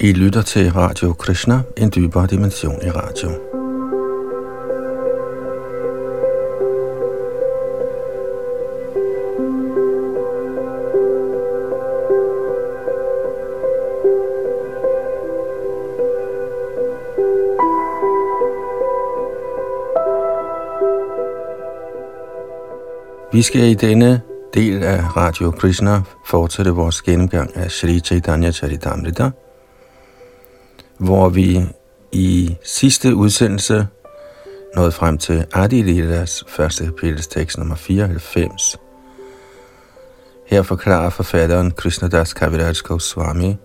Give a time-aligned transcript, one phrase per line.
[0.00, 3.30] I lytter til Radio Krishna, en dybere dimension i radio.
[23.32, 24.20] Vi skal i denne
[24.54, 29.30] del af Radio Krishna fortsætte vores gennemgang af Sri Chaitanya Charitamrita,
[30.98, 31.66] hvor vi
[32.12, 33.86] i sidste udsendelse
[34.76, 38.76] nåede frem til Adi Lilas første kapitels tekst nummer 94.
[40.46, 43.56] Her forklarer forfatteren Krishnadas Kaviraj Goswami,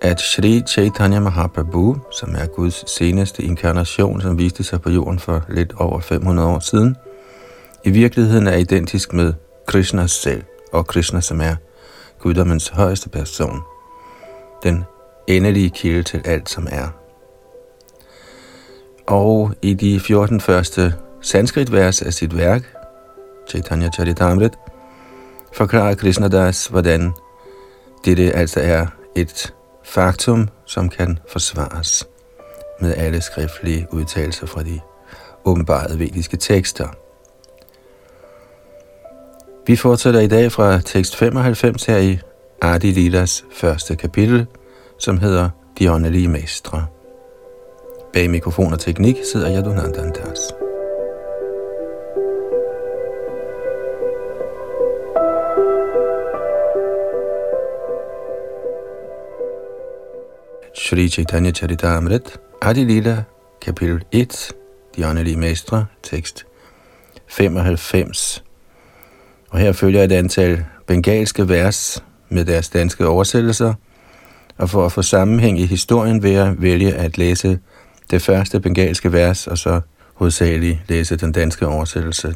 [0.00, 5.42] at Sri Chaitanya Mahaprabhu, som er Guds seneste inkarnation, som viste sig på jorden for
[5.48, 6.96] lidt over 500 år siden,
[7.84, 9.32] i virkeligheden er identisk med
[9.66, 11.56] Krishna selv, og Krishna som er
[12.18, 13.60] guddommens højeste person,
[14.62, 14.84] den
[15.26, 16.88] endelige kilde til alt som er.
[19.06, 22.74] Og i de 14 første sanskritvers af sit værk,
[23.48, 24.52] Chaitanya Charitamrit,
[25.52, 27.12] forklarer Krishna Das, hvordan
[28.04, 29.54] dette altså er et
[29.84, 32.08] faktum, som kan forsvares
[32.80, 34.80] med alle skriftlige udtalelser fra de
[35.44, 36.88] åbenbare vediske tekster–
[39.66, 42.18] vi fortsætter i dag fra tekst 95 her i
[42.62, 44.46] Adi Lidas første kapitel,
[45.04, 46.86] som hedder De åndelige mestre.
[48.12, 50.54] Bag mikrofon og teknik sidder Yadunandan Das.
[60.74, 63.22] Shri Chaitanya Charitamrit, Adi Lila,
[63.62, 64.52] kapitel 1,
[64.96, 66.46] De åndelige mestre, tekst
[67.26, 68.44] 95.
[69.50, 73.74] Og her følger et antal bengalske vers med deres danske oversættelser,
[74.56, 77.58] og for at få sammenhæng i historien vil jeg vælge at læse
[78.10, 79.80] det første bengalske vers, og så
[80.14, 82.34] hovedsageligt læse den danske oversættelse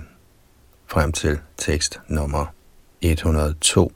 [0.86, 2.46] frem til tekst nummer
[3.00, 3.92] 102.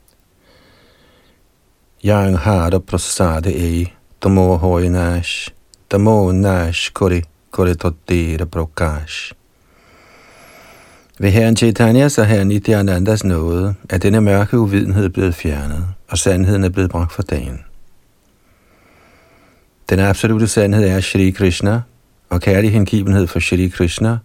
[2.04, 5.48] Yang har prasade ei, tamo hoi nash,
[5.90, 9.32] tamo nash kori kori totte prokash.
[11.18, 16.64] Ved herren Chaitanyas og herren Nityanandas nåde er denne mørke uvidenhed blevet fjernet, og sandheden
[16.64, 17.71] er blevet bragt for dagen.
[19.90, 21.80] Den absolute sandhed er Shri Krishna,
[22.30, 24.18] og kærlig hengivenhed for Shri Krishna,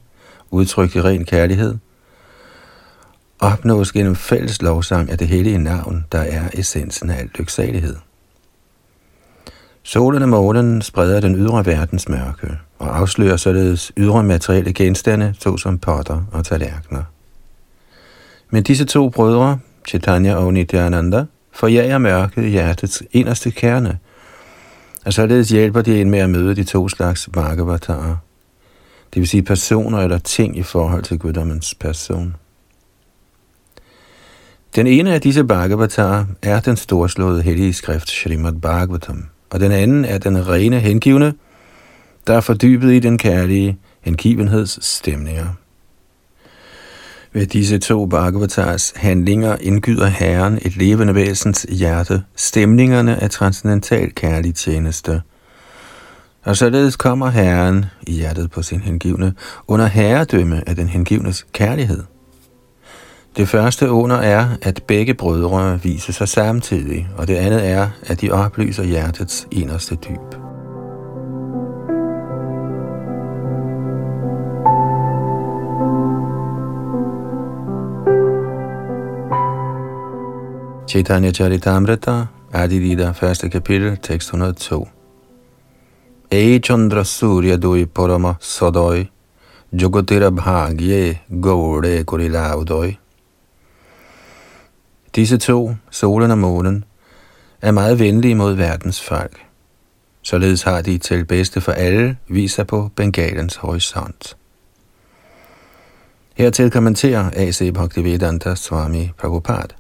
[0.52, 1.76] udtrykt i ren kærlighed,
[3.40, 7.96] opnås gennem fælles lovsang af det hellige navn, der er essensen af al lyksalighed.
[9.84, 15.78] Solen og månen spreder den ydre verdens mørke og afslører således ydre materielle genstande, såsom
[15.78, 17.04] potter og tallerkener.
[18.50, 24.00] Men disse to brødre, Chaitanya og Nityananda, forjager mørket i hjertets inderste kerne,
[25.08, 28.16] og således hjælper de ind med at møde de to slags Bhagavatarer,
[29.14, 32.36] det vil sige personer eller ting i forhold til guddommens person.
[34.76, 40.06] Den ene af disse Bhagavatarer er den storslåede hellige skrift Srimad Bhagavatam– og den anden
[40.06, 41.34] er den rene hengivne,
[42.28, 45.48] der er fordybet i den kærlige hengivenheds stemninger.
[47.38, 54.56] Ved disse to Bhagavatars handlinger indgyder Herren et levende væsens hjerte stemningerne af transcendental kærlig
[54.56, 55.22] tjeneste.
[56.44, 59.34] Og således kommer Herren i hjertet på sin hengivne
[59.68, 62.04] under herredømme af den hengivnes kærlighed–
[63.38, 68.22] det første under er, at begge brødre viser sig samtidig, og det andet er, at
[68.22, 70.47] de oplyser hjertets inderste dyb.
[80.98, 83.52] Chaitanya Charitamrita, Adidida, 1.
[83.52, 84.88] kapitel, tekst 102.
[86.32, 89.08] Ei Chandra Surya Dui Parama Sadoi,
[89.72, 92.98] Jogotira Bhagye Gaure Kurilaudoi.
[95.16, 96.84] Disse to, solen og månen,
[97.62, 99.46] er meget venlige mod verdens folk.
[100.22, 104.38] Således har de til bedste for alle viser på Bengalens horisont.
[106.36, 107.74] Hertil kommenterer A.C.
[107.74, 109.77] Bhaktivedanta Swami Prabhupada.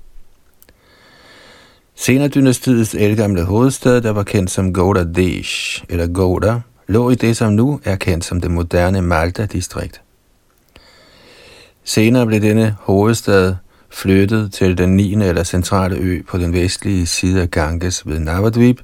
[2.00, 7.38] Senere dynastiets elgamle hovedstad, der var kendt som Goda Desh, eller Goda, lå i det,
[7.38, 10.02] som nu er kendt som det moderne Malta-distrikt.
[11.84, 13.56] Senere blev denne hovedstad
[13.90, 15.14] flyttet til den 9.
[15.14, 18.82] eller centrale ø på den vestlige side af Ganges ved Navadvip,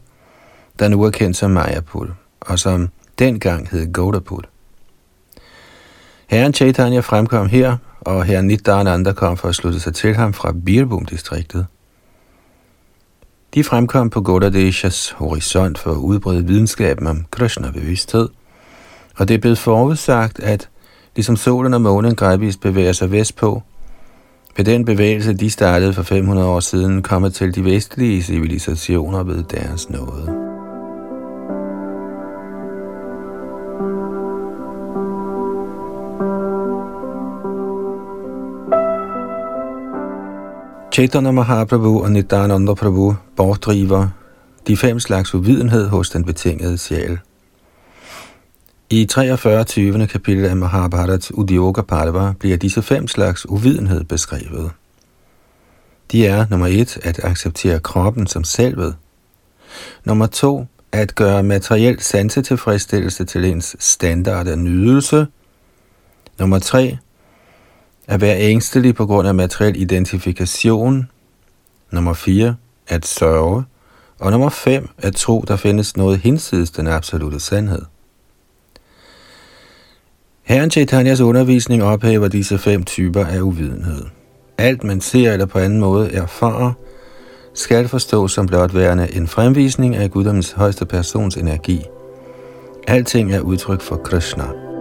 [0.79, 2.07] der nu er kendt som Mayapur,
[2.41, 2.89] og som
[3.19, 4.43] dengang hed Godapur.
[6.27, 10.51] Herren Chaitanya fremkom her, og herren Nityananda kom for at slutte sig til ham fra
[10.65, 11.65] Birbum-distriktet.
[13.53, 18.29] De fremkom på Godadeshas horisont for at udbrede videnskaben om Krishna-bevidsthed,
[19.17, 20.69] og det er blevet forudsagt, at
[21.15, 23.63] ligesom solen og månen gradvist bevæger sig vestpå,
[24.57, 29.43] ved den bevægelse, de startede for 500 år siden, kommer til de vestlige civilisationer ved
[29.43, 30.52] deres nåde.
[40.93, 44.07] Chaitanya Mahaprabhu og Nityananda Prabhu bortdriver
[44.67, 47.19] de fem slags uvidenhed hos den betingede sjæl.
[48.89, 49.63] I 43.
[49.63, 50.07] 20.
[50.07, 54.71] kapitel af Mahabharats Udyoga Parva bliver disse fem slags uvidenhed beskrevet.
[56.11, 58.95] De er nummer et at acceptere kroppen som selvet.
[60.05, 65.27] Nummer to at gøre materiel sansetilfredsstillelse til ens standard af nydelse.
[66.39, 66.97] Nummer tre
[68.07, 71.09] at være ængstelig på grund af materiel identifikation.
[71.91, 72.55] Nummer 4.
[72.87, 73.63] At sørge.
[74.19, 74.89] Og nummer 5.
[74.97, 77.81] At tro, der findes noget hinsides den absolute sandhed.
[80.43, 84.05] Herren Chaitanyas undervisning ophæver disse fem typer af uvidenhed.
[84.57, 86.73] Alt man ser eller på anden måde erfarer,
[87.53, 91.81] skal forstås som blot værende en fremvisning af guddommens højeste persons energi.
[92.87, 94.72] Alting er udtryk for Krishna.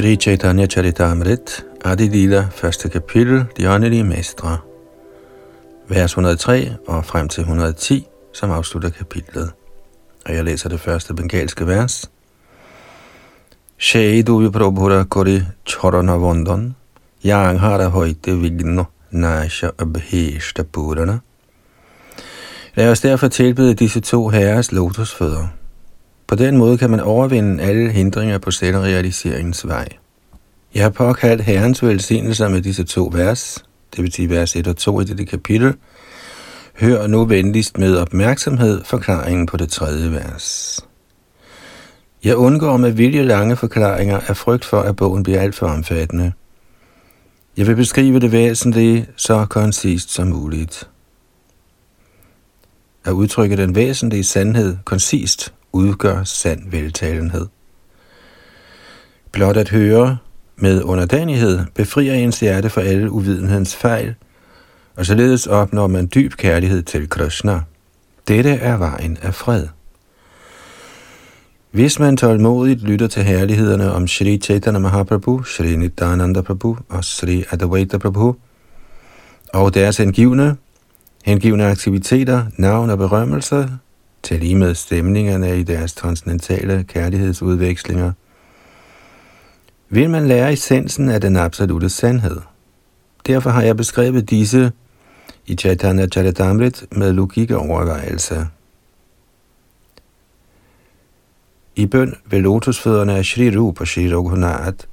[0.00, 4.58] Shri Chaitanya Charitamrit, Adi Lila, første kapitel, De åndelige mestre.
[5.88, 9.52] Vers 103 og frem til 110, som afslutter kapitlet.
[10.26, 12.10] Og jeg læser det første bengalske vers.
[13.78, 16.74] Shaidu Prabhura Kori Chorana Vondan,
[17.24, 21.18] Yang Hara Højte Vigno, Nasha Abheshta Purana.
[22.74, 25.59] Lad os derfor tilbede disse to herres lotusfødder.
[26.30, 29.88] På den måde kan man overvinde alle hindringer på selvrealiseringens vej.
[30.74, 33.64] Jeg har påkaldt Herrens velsignelser med disse to vers,
[33.96, 35.74] det vil sige vers 1 og 2 i dette kapitel.
[36.80, 40.80] Hør nu venligst med opmærksomhed forklaringen på det tredje vers.
[42.24, 46.32] Jeg undgår med vilje lange forklaringer af frygt for, at bogen bliver alt for omfattende.
[47.56, 50.88] Jeg vil beskrive det væsentlige så koncist som muligt.
[53.04, 57.46] At udtrykke den væsentlige sandhed koncist udgør sand veltalenhed.
[59.32, 60.18] Blot at høre
[60.56, 64.14] med underdanighed befrier ens hjerte for alle uvidenhedens fejl,
[64.96, 67.60] og således opnår man dyb kærlighed til Krishna.
[68.28, 69.66] Dette er vejen af fred.
[71.70, 77.44] Hvis man tålmodigt lytter til herlighederne om Sri Chaitanya Mahaprabhu, Sri Nityananda Prabhu og Sri
[77.50, 78.36] Advaita Prabhu,
[79.52, 80.56] og deres hengivne,
[81.24, 83.68] hengivne aktiviteter, navn og berømmelser,
[84.22, 88.12] til lige med stemningerne i deres transcendentale kærlighedsudvekslinger,
[89.88, 92.40] vil man lære essensen af den absolute sandhed.
[93.26, 94.72] Derfor har jeg beskrevet disse
[95.46, 98.46] i Chaitanya Charitamrit med logik og overvejelse.
[101.76, 104.84] I bøn ved lotusfødderne af Shri Rupa Shri Raghunath,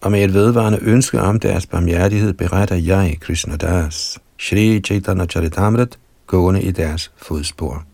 [0.00, 5.98] og med et vedvarende ønske om deres barmhjertighed, beretter jeg, Krishna Das, Shri Chaitanya Charitamrit,
[6.26, 7.84] gående i deres fodspor.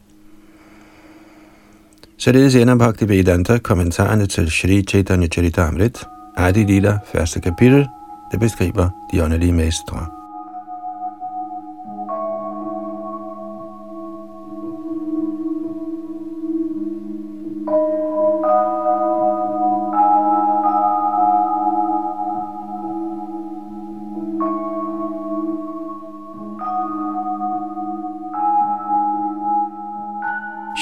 [2.20, 6.04] Således ender Bhaktivedanta kommentarerne til Shri Chaitanya Charitamrit,
[6.36, 7.86] Adi Lila, første kapitel,
[8.32, 10.17] der beskriver de åndelige mestre.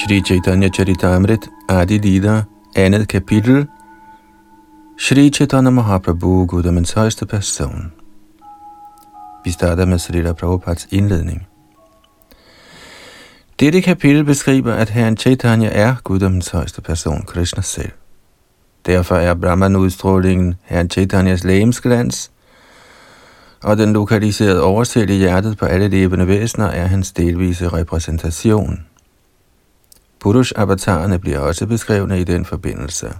[0.07, 2.43] Shri Chaitanya Charitamrit, Adi Lida,
[2.75, 3.67] andet kapitel,
[4.97, 7.91] Shri Chaitanya Mahaprabhu, Guddommens højeste person.
[9.45, 11.47] Vi starter med Srila Prabhupads indledning.
[13.59, 17.91] Dette kapitel beskriver, at Herren Chaitanya er Guddommens højeste person, Krishna selv.
[18.85, 22.31] Derfor er Brahman-udstrålingen Herren Chaitanyas lægemsglans,
[23.63, 28.79] og den lokaliserede oversæt i hjertet på alle levende væsener er hans delvise repræsentation.
[30.19, 33.13] Purush-avatarerne bliver også beskrevne i den forbindelse.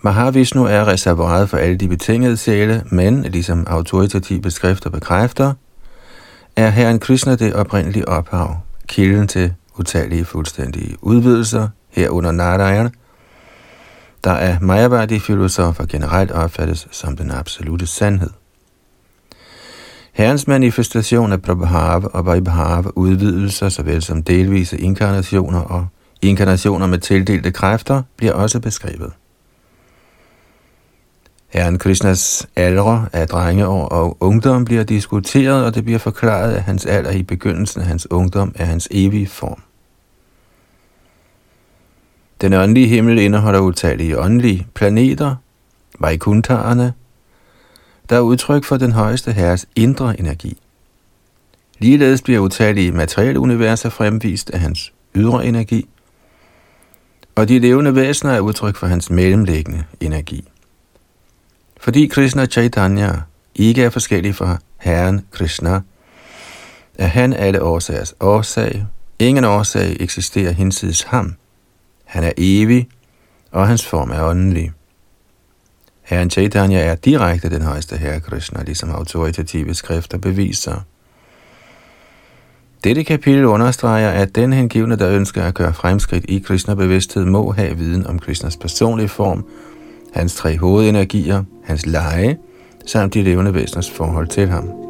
[0.00, 5.52] Mahavishnu er reservoiret for alle de betingede sjæle, men ligesom autoritative skrifter bekræfter,
[6.56, 8.56] er Herren Krishna det oprindelige ophav,
[8.86, 12.90] kilden til utallige fuldstændige udvidelser, herunder Narayan,
[14.24, 18.30] der af Mayavadi filosofer generelt opfattes som den absolute sandhed.
[20.14, 25.86] Herrens manifestation af Prabhava og Vaibhava udvidelser, såvel som delvise inkarnationer og
[26.22, 29.12] inkarnationer med tildelte kræfter, bliver også beskrevet.
[31.48, 36.86] Herren Krishnas aldre af drengeår og ungdom bliver diskuteret, og det bliver forklaret, at hans
[36.86, 39.62] alder i begyndelsen af hans ungdom er hans evige form.
[42.40, 45.36] Den åndelige himmel indeholder utallige åndelige planeter,
[46.00, 46.92] Vaikuntarerne,
[48.10, 50.58] der er udtryk for den højeste herres indre energi.
[51.78, 55.88] Ligeledes bliver utallige materielle universer fremvist af hans ydre energi,
[57.34, 60.44] og de levende væsener er udtryk for hans mellemliggende energi.
[61.80, 63.12] Fordi Krishna Chaitanya
[63.54, 65.80] ikke er forskellig fra Herren Krishna,
[66.94, 68.86] er han alle årsagers årsag.
[69.18, 71.34] Ingen årsag eksisterer hinsides ham.
[72.04, 72.88] Han er evig,
[73.50, 74.72] og hans form er åndelig.
[76.04, 80.80] Herren Chaitanya er direkte den højeste herre Krishna, ligesom autoritative skrifter beviser.
[82.84, 87.76] Dette kapitel understreger, at den hengivne, der ønsker at gøre fremskridt i Krishna-bevidsthed, må have
[87.76, 89.46] viden om Krishnas personlige form,
[90.14, 92.38] hans tre hovedenergier, hans leje,
[92.86, 94.83] samt de levende væseners forhold til ham.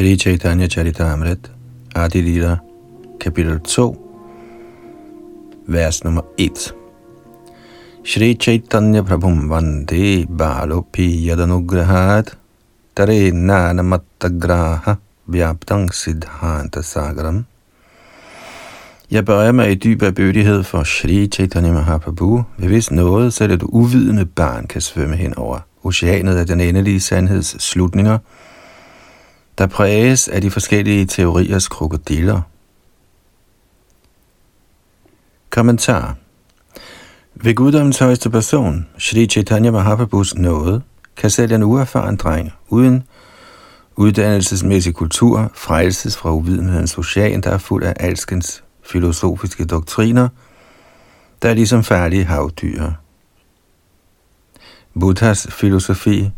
[0.00, 1.50] Shri Chaitanya Charitamrit,
[1.94, 2.58] Adi Lila,
[3.20, 3.96] kapitel 2,
[5.68, 6.72] vers nummer 1.
[8.02, 12.32] Shri Chaitanya Prabhum Vande Balopi Yadanugrahat
[12.96, 14.96] Tare Nanamattagraha
[15.28, 17.44] Vyaptang Siddhanta Sagaram.
[19.10, 23.46] Jeg bøjer mig i dyb af bødighed for Shri Chaitanya Mahaprabhu, ved hvis noget, så
[23.46, 28.18] det uvidende barn kan svømme hen over oceanet af den endelige sandheds slutninger–
[29.60, 32.40] der præges af de forskellige teoriers krokodiller.
[35.50, 36.16] Kommentar
[37.34, 40.82] Ved guddommens højeste person, Shri Chaitanya Mahaprabhus nåde,
[41.16, 43.02] kan selv en uerfaren dreng uden
[43.96, 50.28] uddannelsesmæssig kultur frelses fra uvidenhedens ocean, der er fuld af alskens filosofiske doktriner,
[51.42, 52.90] der er ligesom færdige havdyr.
[55.00, 56.30] Buddhas filosofi,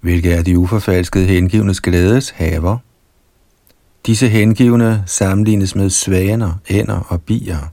[0.00, 2.78] Hvilke er de uforfalskede hengivnes glædes haver?
[4.06, 7.72] Disse hengivne sammenlignes med svaner, ænder og bier.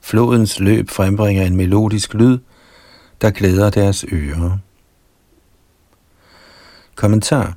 [0.00, 2.38] Flodens løb frembringer en melodisk lyd–
[3.20, 4.58] der glæder deres ører.
[6.94, 7.54] Kommentar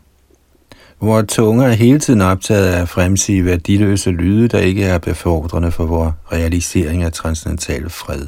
[1.01, 5.72] Vores tunge er hele tiden optaget af at fremsige værdiløse lyde, der ikke er befordrende
[5.72, 8.28] for vores realisering af transcendental fred.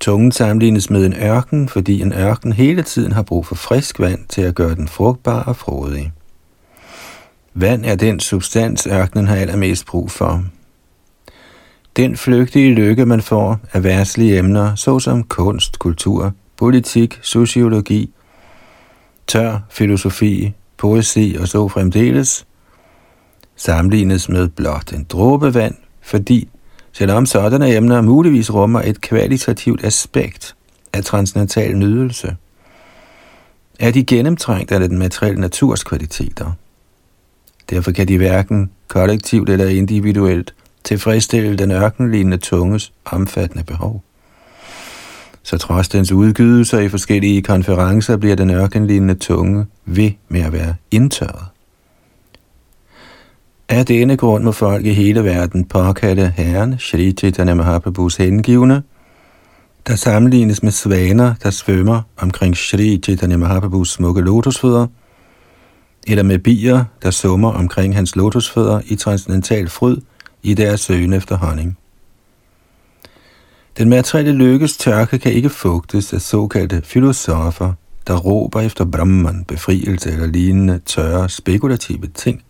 [0.00, 4.26] Tungen sammenlignes med en ørken, fordi en ørken hele tiden har brug for frisk vand
[4.28, 6.12] til at gøre den frugtbar og frodig.
[7.54, 10.44] Vand er den substans, ørkenen har allermest brug for,
[11.96, 18.10] den flygtige lykke, man får af værtslige emner, såsom kunst, kultur, politik, sociologi,
[19.26, 22.46] tør, filosofi, poesi og så fremdeles,
[23.56, 26.48] sammenlignes med blot en dråbe vand, fordi
[26.92, 30.56] selvom sådanne emner muligvis rummer et kvalitativt aspekt
[30.92, 32.36] af transcendental nydelse,
[33.80, 36.52] er de gennemtrængt af den materielle naturs kvaliteter.
[37.70, 44.02] Derfor kan de hverken kollektivt eller individuelt tilfredsstille den ørkenlignende tunges omfattende behov.
[45.42, 50.74] Så trods dens udgydelser i forskellige konferencer bliver den ørkenlignende tunge ved med at være
[50.90, 51.44] indtørret.
[53.68, 58.82] Af denne grund må folk i hele verden påkalde Herren, Shri Chaitanya Mahaprabhus hengivne,
[59.86, 64.86] der sammenlignes med svaner, der svømmer omkring Shri Chaitanya Mahaprabhus smukke lotusfødder,
[66.06, 69.96] eller med bier, der summer omkring hans lotusfødder i transcendental fryd
[70.44, 71.78] i deres søgen efter honning.
[73.78, 77.72] Den materielle lykkes tørke kan ikke fugtes af såkaldte filosofer,
[78.06, 82.42] der råber efter Brahman, befrielse eller lignende tørre spekulative ting.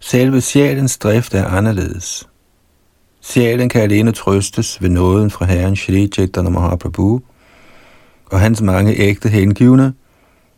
[0.00, 2.28] Selve sjælens drift er anderledes.
[3.20, 7.22] Sjælen kan alene trøstes ved nåden fra Herren Shri Chaitanya Mahaprabhu
[8.26, 9.94] og hans mange ægte hengivne,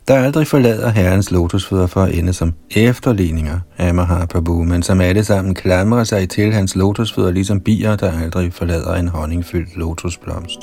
[0.08, 5.24] der aldrig forlader Herrens lotusfødder for at ende som efterligninger af Mahaprabhu, men som alle
[5.24, 10.58] sammen klamrer sig til hans lotusfødder, ligesom bier, der aldrig forlader en honningfyldt lotusblomst.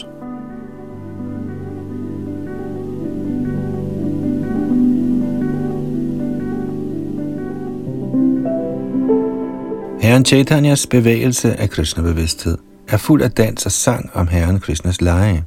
[10.02, 15.44] Herren Chaitanyas bevægelse af Krishna-bevidsthed er fuld af dans og sang om Herren Krishnas lege.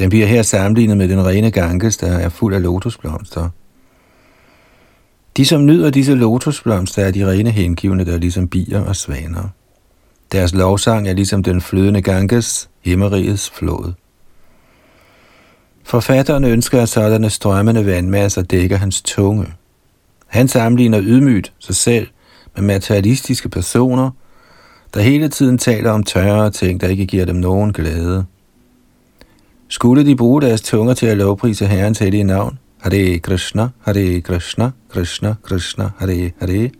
[0.00, 3.48] Den bliver her sammenlignet med den rene Ganges, der er fuld af lotusblomster.
[5.36, 9.48] De, som nyder disse lotusblomster, er de rene hengivne, der er ligesom bier og svaner.
[10.32, 13.92] Deres lovsang er ligesom den flødende Ganges, himmerigets flod.
[15.84, 19.46] Forfatteren ønsker, at sådanne strømmende vandmasser dækker hans tunge.
[20.26, 22.06] Han sammenligner ydmygt sig selv
[22.56, 24.10] med materialistiske personer,
[24.94, 28.26] der hele tiden taler om tørre ting, der ikke giver dem nogen glæde.
[29.70, 34.70] Skulle de bruge deres tunger til at lovprise Herrens hellige navn, Hare Krishna, Hare Krishna,
[34.88, 36.70] Krishna Krishna, Hare Hare,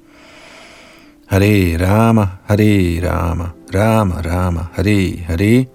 [1.27, 5.67] Hare Rama, Hare Rama, Rama Rama, Hare Hare,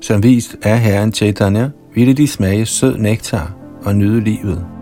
[0.00, 4.81] som vist er Herren Chaitanya, ville de smage sød nektar og nyde livet.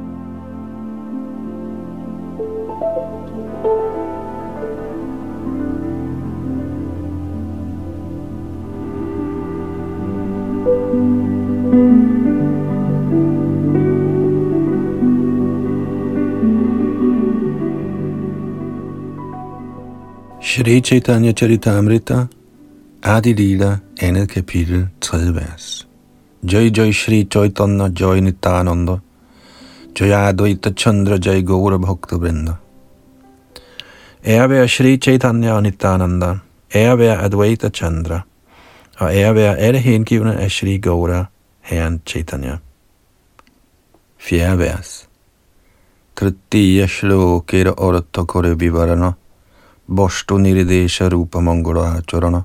[20.61, 22.29] Shri Chaitanya Charitamrita,
[23.03, 25.87] Adi Lila, andet kapitel, tredje vers.
[26.44, 29.01] Jai Jai Shri Chaitanya Jai Nityananda,
[29.94, 32.59] Jai Advaita Chandra Jai Gaura Bhakta Vrinda.
[34.23, 36.38] Ære være Shri Chaitanya og Nityananda,
[36.75, 38.20] ære være Advaita Chandra,
[38.99, 41.25] og ære være alle hengivne af Shri Gaura,
[41.61, 42.59] Herren Chaitanya.
[44.18, 45.09] Fjerde vers.
[46.16, 49.12] Tritiya shlokera orta kore vivarana,
[49.92, 52.42] Vosto Niridesha Rupa Mangala Charana.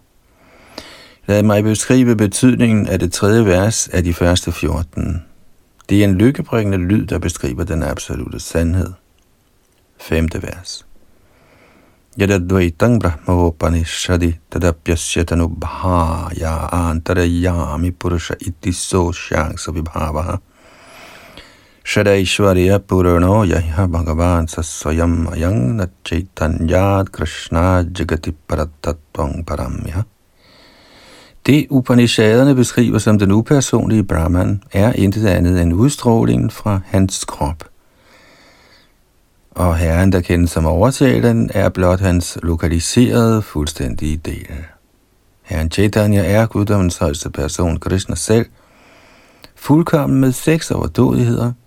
[1.28, 5.24] Lad mig beskrive betydningen af det tredje vers af de første 14.
[5.90, 8.94] Det er en lykkebringende lyd, der beskriver den absolute sandhed.
[9.98, 10.86] Femte vers.
[12.22, 20.38] Yadadvaitang brahmopanishadi tadapyasyatanu bhaya antarayami purusha iti so shangsa vibhavaha.
[21.86, 30.04] Shadaishwarya Purano Yaha Bhagavan Saswayam Ayang Chaitanyat Krishna Jagati Paratatvang Paramya.
[31.46, 37.64] Det Upanishaderne beskriver som den upersonlige Brahman, er intet andet end udstrålingen fra hans krop.
[39.52, 44.66] Og herren, der kendes som overtalen, er blot hans lokaliserede, fuldstændige del.
[45.42, 48.46] Herren Chaitanya er guddommens højeste person, Krishna selv,
[49.56, 51.52] fuldkommen med seks overdådigheder–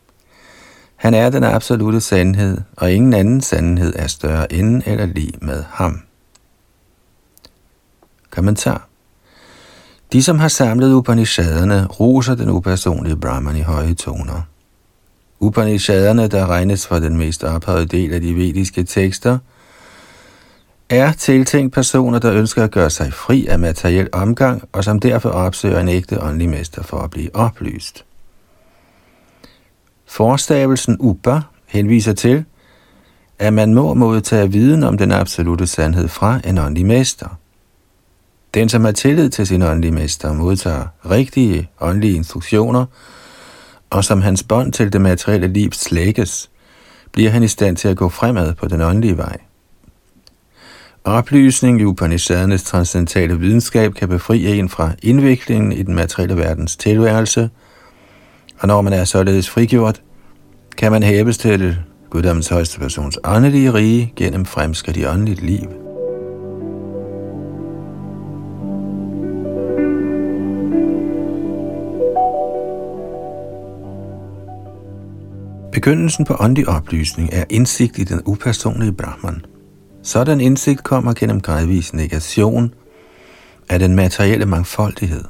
[0.98, 5.64] han er den absolute sandhed, og ingen anden sandhed er større end eller lige med
[5.68, 6.02] ham.
[8.30, 8.88] Kommentar.
[10.12, 14.42] De, som har samlet Upanishaderne, roser den upersonlige Brahman i høje toner.
[15.40, 19.38] Upanishaderne, der regnes for den mest ophøjede del af de vediske tekster,
[20.88, 25.28] er tiltænkt personer, der ønsker at gøre sig fri af materiel omgang, og som derfor
[25.30, 28.04] opsøger en ægte åndelig mester for at blive oplyst.
[30.08, 32.44] Forstavelsen upa henviser til,
[33.38, 37.28] at man må modtage viden om den absolute sandhed fra en åndelig mester.
[38.54, 42.86] Den, som har tillid til sin åndelige mester, modtager rigtige åndelige instruktioner,
[43.90, 46.50] og som hans bånd til det materielle liv slækkes,
[47.12, 49.36] bliver han i stand til at gå fremad på den åndelige vej.
[51.04, 57.50] Oplysning i Upanishadernes transcendentale videnskab kan befri en fra indviklingen i den materielle verdens tilværelse,
[58.60, 60.02] og når man er således frigjort,
[60.76, 61.76] kan man hæves til
[62.10, 65.68] Guddommens højeste persons åndelige rige gennem fremskridt i åndeligt liv.
[75.72, 79.44] Begyndelsen på åndelig oplysning er indsigt i den upersonlige Brahman.
[80.02, 82.74] Sådan indsigt kommer gennem gradvis negation
[83.68, 85.24] af den materielle mangfoldighed.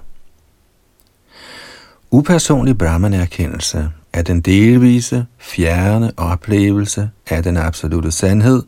[2.10, 8.62] Upersonlig Brahman-erkendelse er den delvise, fjerne oplevelse af den absolute sandhed,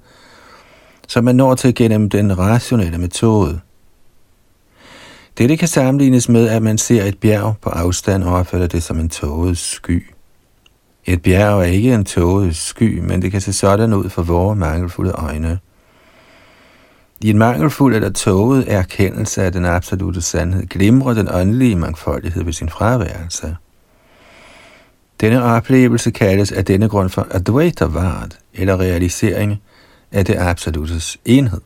[1.09, 3.61] som man når til gennem den rationelle metode.
[5.39, 9.01] Dette kan sammenlignes med, at man ser et bjerg på afstand og opfatter det som
[9.01, 10.11] en tåget sky.
[11.05, 14.59] Et bjerg er ikke en tåget sky, men det kan se sådan ud for vores
[14.59, 15.59] mangelfulde øjne.
[17.21, 22.53] I en mangelfuld eller tåget erkendelse af den absolute sandhed glimrer den åndelige mangfoldighed ved
[22.53, 23.57] sin fraværelse.
[25.21, 29.63] Denne oplevelse kaldes af denne grund for Advaita Vard, eller realisering
[30.13, 31.61] af det absolutes enhed.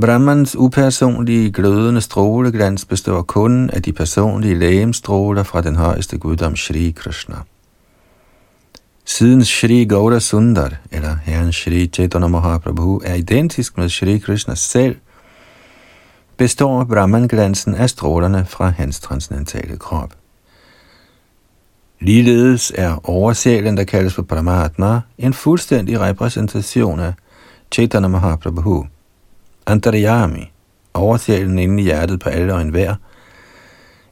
[0.00, 6.92] Brahmans upersonlige glødende stråleglans består kun af de personlige lægemstråler fra den højeste guddom Shri
[6.96, 7.36] Krishna.
[9.04, 14.96] Siden Shri Gaura Sundar, eller Herren Shri Chaitanya Mahaprabhu, er identisk med Shri Krishna selv,
[16.36, 20.14] består Brahman-glansen af strålerne fra hans transcendentale krop.
[22.00, 27.12] Ligeledes er oversjælen, der kaldes for Paramatma, en fuldstændig repræsentation af
[27.72, 28.86] Chaitanya Mahaprabhu.
[29.66, 30.52] Antaryami,
[30.94, 32.94] oversjælen inde i hjertet på alle og enhver,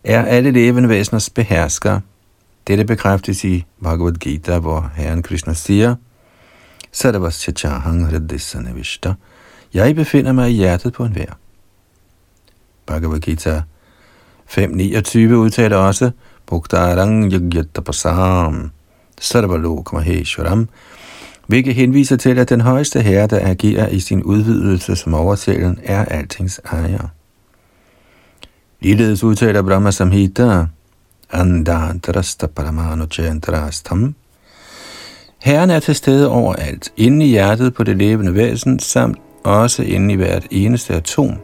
[0.04, 2.00] er alle levende væseners behersker.
[2.66, 5.94] Dette bekræftes i Bhagavad Gita, hvor Herren Krishna siger,
[6.92, 9.14] Sarvas Chachahang Hriddhisana Vishta,
[9.74, 11.32] jeg befinder mig i hjertet på enhver.
[12.86, 13.62] Bhagavad Gita
[14.48, 16.10] 5.29 udtaler også,
[16.46, 18.70] Bhuktarang Yagyatapasam
[19.20, 20.68] Sarvalok Maheshwaram,
[21.46, 26.04] hvilket henviser til, at den højeste herre, der agerer i sin udvidelse som oversælen, er
[26.04, 27.08] altings ejer.
[28.80, 30.66] Ligeledes udtaler Brahma Samhita,
[31.32, 34.14] Andantrasta Paramano Chandrastam.
[35.38, 40.14] Herren er til stede overalt, inde i hjertet på det levende væsen, samt også inde
[40.14, 41.34] i hvert eneste atom.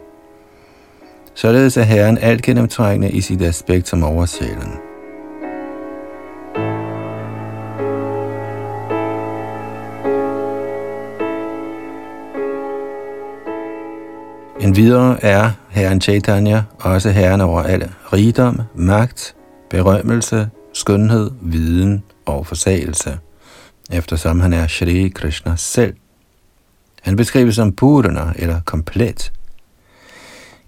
[1.34, 4.72] Således er Herren alt gennemtrængende i sit aspekt som oversælen.
[14.60, 19.34] En videre er Herren Chaitanya også herren over alle rigdom, magt,
[19.70, 23.18] berømmelse, skønhed, viden og forsagelse,
[23.90, 25.94] eftersom han er Shri Krishna selv.
[27.02, 29.32] Han beskrives som Purana eller komplet.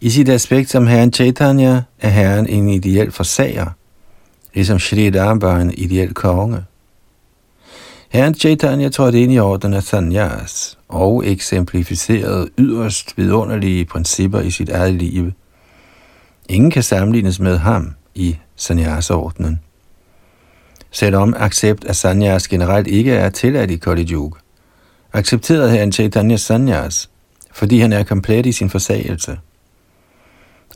[0.01, 3.67] I sit aspekt som herren Chaitanya er herren en ideel forsager,
[4.55, 6.65] ligesom Shri Dhamma en ideel konge.
[8.09, 14.69] Herren Chaitanya trådte ind i orden af sanyas og eksemplificerede yderst vidunderlige principper i sit
[14.69, 15.33] eget liv.
[16.49, 19.61] Ingen kan sammenlignes med ham i sanyasordenen.
[20.91, 24.39] Selvom accept af sanyas generelt ikke er tilladt i Kali Yuga,
[25.13, 27.11] accepterede han Chaitanya sanyas,
[27.53, 29.39] fordi han er komplet i sin forsagelse.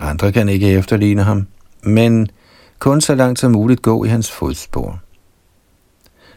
[0.00, 1.46] Andre kan ikke efterligne ham,
[1.82, 2.28] men
[2.78, 5.00] kun så langt som muligt gå i hans fodspor.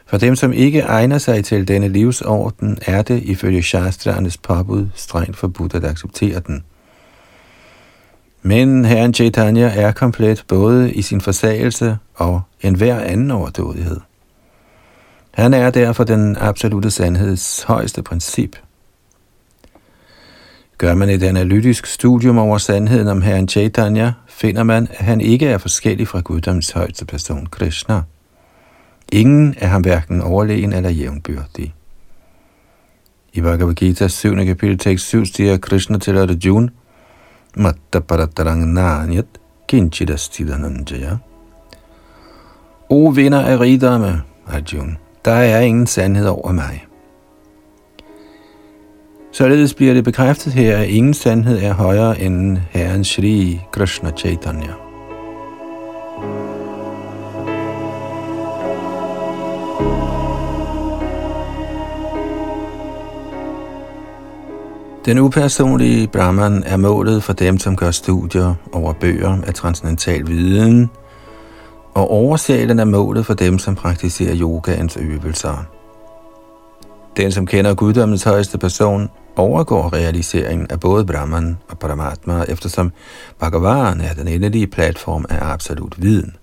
[0.05, 5.38] For dem, som ikke egner sig til denne livsorden, er det ifølge shastraernes påbud strengt
[5.38, 6.63] forbudt at acceptere den.
[8.47, 13.99] Men herren Chaitanya er komplet både i sin forsagelse og enhver anden overdådighed.
[15.31, 18.55] Han er derfor den absolute sandheds højeste princip.
[20.77, 25.47] Gør man et analytisk studium over sandheden om herren Chaitanya, finder man, at han ikke
[25.47, 28.01] er forskellig fra guddoms højeste person Krishna.
[29.12, 31.73] Ingen er ham hverken overlegen eller jævnbyrdig.
[33.33, 34.36] I Bhagavad Gita 7.
[34.36, 36.69] kapitel tekst 7 siger Krishna til Arjuna,
[37.58, 39.26] Matta paratarang nanyat
[39.67, 41.17] kinchidastidananjaya.
[42.89, 46.86] O vinder af rigdomme, Arjuna, der er ingen sandhed over mig.
[49.32, 54.87] Således bliver det bekræftet her, at ingen sandhed er højere end Herren Shri Krishna Chaitanya.
[65.08, 70.89] Den upersonlige Brahman er målet for dem, som gør studier over bøger af transcendental viden,
[71.93, 75.65] og oversælen er målet for dem, som praktiserer yogaens øvelser.
[77.17, 82.91] Den, som kender guddommens højeste person, overgår realiseringen af både Brahman og Paramatma, eftersom
[83.39, 86.36] Bhagavan er den endelige platform af absolut viden.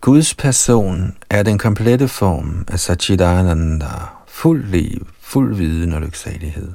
[0.00, 3.86] Guds person er den komplette form af Satchidananda,
[4.26, 6.72] fuld liv, fuld viden og lyksalighed.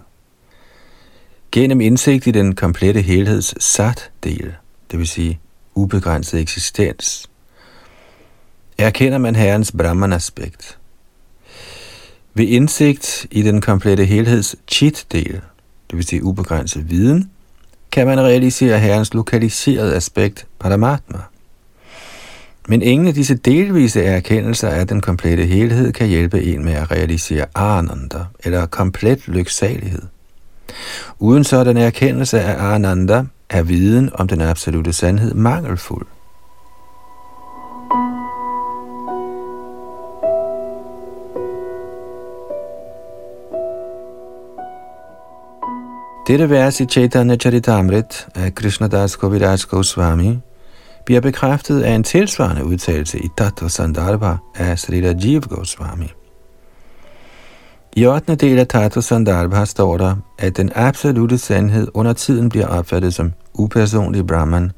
[1.51, 4.55] Gennem indsigt i den komplette helheds sat-del,
[4.91, 5.39] det vil sige
[5.75, 7.29] ubegrænset eksistens,
[8.77, 10.77] erkender man Herrens Brahman-aspekt.
[12.33, 15.41] Ved indsigt i den komplette helheds chit-del,
[15.89, 17.31] det vil sige ubegrænset viden,
[17.91, 21.19] kan man realisere Herrens lokaliserede aspekt Paramatma.
[22.67, 26.91] Men ingen af disse delvise erkendelser af den komplette helhed kan hjælpe en med at
[26.91, 30.01] realisere Ananda, eller komplet lyksalighed.
[31.19, 36.07] Uden sådan erkendelse af Ananda er viden om den absolute sandhed mangelfuld.
[46.27, 50.39] Dette vers i Chaitanya Charitamrit af Krishnadas Kaviraj Goswami
[51.05, 56.11] bliver bekræftet af en tilsvarende udtalelse i Tattva Sandarbha af Srila Jiv Goswami.
[57.95, 58.35] I 8.
[58.35, 63.33] del af Tattva Sandarbha står der, at den absolute sandhed under tiden bliver opfattet som
[63.53, 64.71] upersonlig Brahman,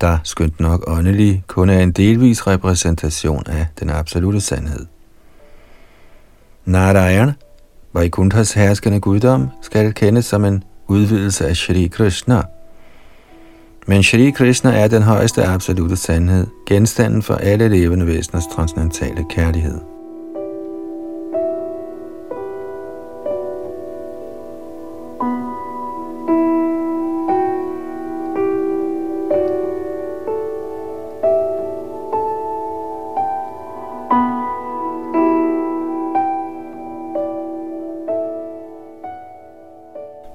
[0.00, 4.86] der skønt nok åndelig kun er en delvis repræsentation af den absolute sandhed.
[6.64, 7.32] Narayan,
[7.92, 12.42] Vaikunthas herskende guddom, skal kendes som en udvidelse af Shri Krishna–
[13.92, 19.80] men Shri Krishna er den højeste absolute sandhed, genstanden for alle levende væseners transcendentale kærlighed.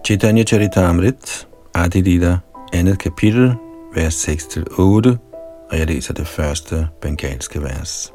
[0.06, 2.38] Chaitanya Charitamrit, Adilita
[2.74, 3.56] andet kapitel,
[3.96, 4.82] vers 6-8,
[5.72, 8.14] og jeg læser det første bengalske vers.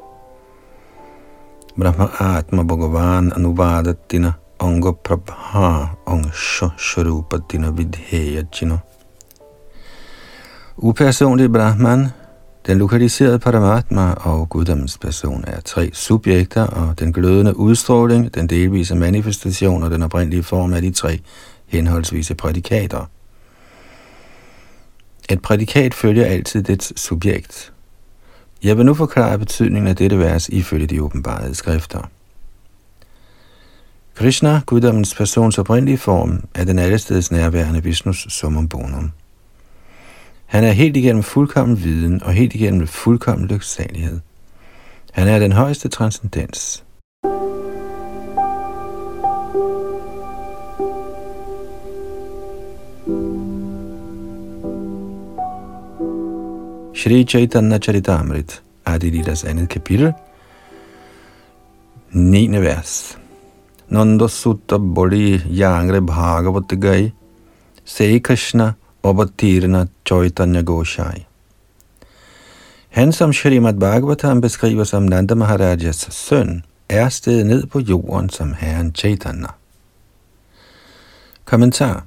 [1.79, 6.29] Brahma Atma Bhagavan Anuvadatina Anga Prabha Anga
[6.77, 8.77] Sharupatina Vidheyajina.
[10.77, 12.07] Upersonlig Brahman,
[12.67, 18.95] den lokaliserede Paramatma og guddommens person er tre subjekter, og den glødende udstråling, den delvise
[18.95, 21.19] manifestation og den oprindelige form af de tre
[21.67, 23.05] henholdsvise prædikater–
[25.29, 27.73] et prædikat følger altid dets subjekt.
[28.63, 32.09] Jeg vil nu forklare betydningen af dette vers ifølge de åbenbarede skrifter.
[34.15, 39.11] Krishna, guddommens persons oprindelige form, er den allesteds nærværende Vishnus summum bonum.
[40.45, 44.19] Han er helt igennem fuldkommen viden og helt igennem fuldkommen lyksalighed.
[45.11, 46.83] Han er den højeste transcendens.
[57.03, 60.13] Shri Chaitanya Charitamrit, Adilidas andet kapitel,
[62.11, 62.61] 9.
[62.61, 63.17] vers.
[63.89, 67.11] Nanda Sutta Bodhi Yangre Bhagavat Gai,
[67.83, 71.25] Se Krishna Obatirna Chaitanya Goshai.
[72.89, 78.53] Han, som Shrimad Bhagavatam beskriver som Nanda Maharajas søn, er stedet ned på jorden som
[78.53, 79.49] herren Chaitanya.
[81.45, 82.03] Kommentar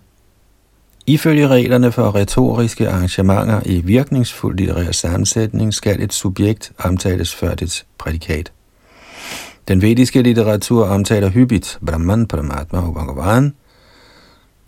[1.08, 7.86] Ifølge reglerne for retoriske arrangementer i virkningsfuld litterær sammensætning skal et subjekt omtales før dets
[7.98, 8.52] prædikat.
[9.68, 13.54] Den vediske litteratur omtaler hyppigt Brahman, Paramatma og Bhagavan,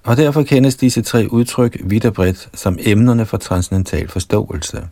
[0.05, 4.89] og derfor kendes disse tre udtryk vidt og bredt som emnerne for transcendental forståelse.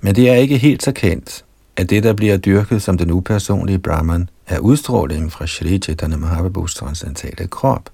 [0.00, 1.44] Men det er ikke helt så kendt,
[1.76, 6.74] at det, der bliver dyrket som den upersonlige Brahman, er udstrålingen fra Shri Chaitanya Mahaprabhus
[6.74, 7.90] transcendentale krop.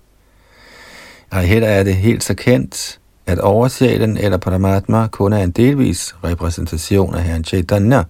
[1.32, 6.14] Ej heller er det helt så kendt, at oversjælen eller Paramatma kun er en delvis
[6.24, 8.02] repræsentation af Herren Chaitanya,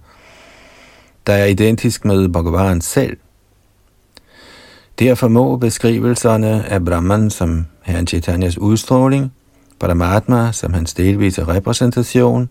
[1.27, 3.17] der er identisk med Bhagavan selv.
[4.99, 9.33] Derfor må beskrivelserne af Brahman som Herren Chaitanyas udstråling,
[9.79, 12.49] Paramatma som hans delvise repræsentation,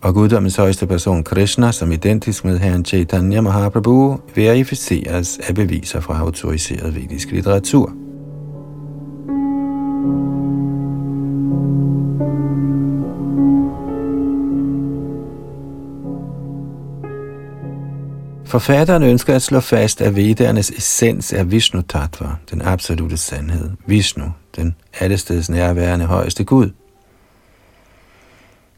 [0.00, 6.20] og guddommens højeste person Krishna som identisk med Herren Chaitanya Mahaprabhu verificeres af beviser fra
[6.20, 8.07] autoriseret vedisk litteratur.
[18.48, 23.70] Forfatteren ønsker at slå fast, at vedernes essens er Vishnu Tattva, den absolute sandhed.
[23.86, 24.24] Vishnu,
[24.56, 26.70] den allesteds nærværende højeste Gud.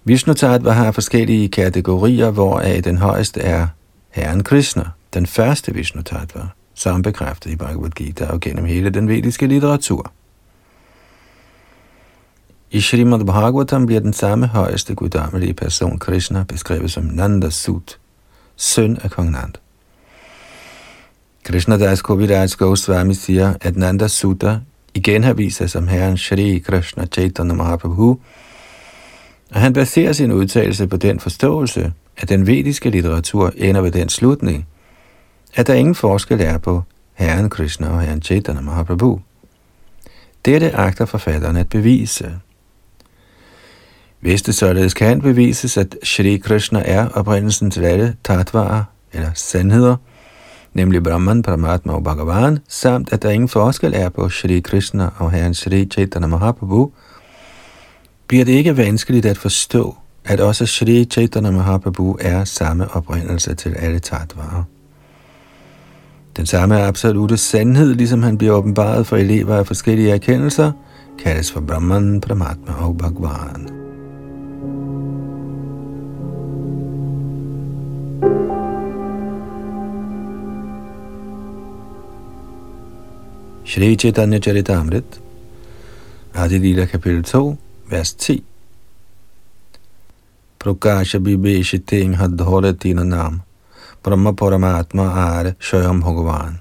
[0.04, 3.66] Vishnu Tattva har forskellige kategorier, hvoraf den højeste er
[4.10, 6.42] Herren Krishna, den første Vishnu Tattva,
[6.74, 10.12] som bekræftet i Bhagavad Gita og gennem hele den vediske litteratur.
[12.70, 17.98] I Srimad Bhagavatam bliver den samme højeste guddommelige person, Krishna, beskrevet som Nanda Sut,
[18.60, 19.52] søn af kong Nand.
[21.44, 24.58] Krishna Das Koviraj Goswami siger, at Nanda Sutta
[24.94, 28.18] igen har vist sig som herren Shri Krishna Chaitanya Mahaprabhu,
[29.50, 34.08] og han baserer sin udtalelse på den forståelse, at den vediske litteratur ender ved den
[34.08, 34.66] slutning,
[35.54, 36.82] at der ingen forskel er på
[37.14, 39.20] herren Krishna og herren Chaitanya Mahaprabhu.
[40.44, 42.34] Dette agter forfatteren at bevise.
[44.20, 49.96] Hvis det således kan bevises, at Shri Krishna er oprindelsen til alle tatvarer eller sandheder,
[50.74, 55.30] nemlig Brahman, Paramatma og Bhagavan, samt at der ingen forskel er på Shri Krishna og
[55.30, 56.92] Herren Shri Chaitanya Mahaprabhu,
[58.26, 63.74] bliver det ikke vanskeligt at forstå, at også Shri Chaitanya Mahaprabhu er samme oprindelse til
[63.78, 64.62] alle tatvarer.
[66.36, 70.72] Den samme absolute sandhed, ligesom han bliver åbenbaret for elever af forskellige erkendelser,
[71.22, 73.79] kaldes for Brahman, Paramatma og Bhagavan.
[83.64, 85.20] Shri Chaitanya Charitamrit,
[86.34, 87.56] Adi Lila kapitel 2,
[87.90, 88.42] vers 10.
[90.58, 93.42] Prakasha Bibeshiting Hadhoratina Nam,
[94.02, 96.60] Brahma Paramatma er Shayam Bhagavan.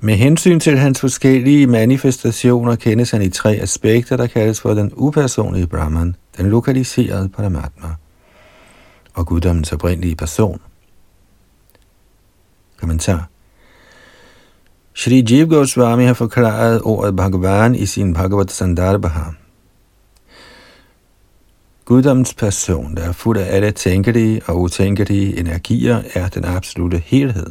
[0.00, 4.92] Med hensyn til hans forskellige manifestationer kendes han i tre aspekter, der kaldes for den
[4.94, 8.03] upersonlige Brahman, den lokaliserede Paramatma
[9.14, 10.60] og guddommens oprindelige person.
[12.76, 13.28] Kommentar
[14.94, 19.20] Shri Jiv Goswami har forklaret ordet Bhagavan i sin Bhagavad Sandarbha.
[21.84, 27.46] Guddommens person, der er fuld af alle tænkelige og utænkelige energier, er den absolute helhed.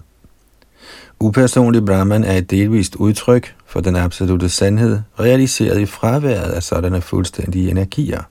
[1.20, 7.02] Upersonlig Brahman er et delvist udtryk for den absolute sandhed, realiseret i fraværet af sådanne
[7.02, 8.22] fuldstændige energier.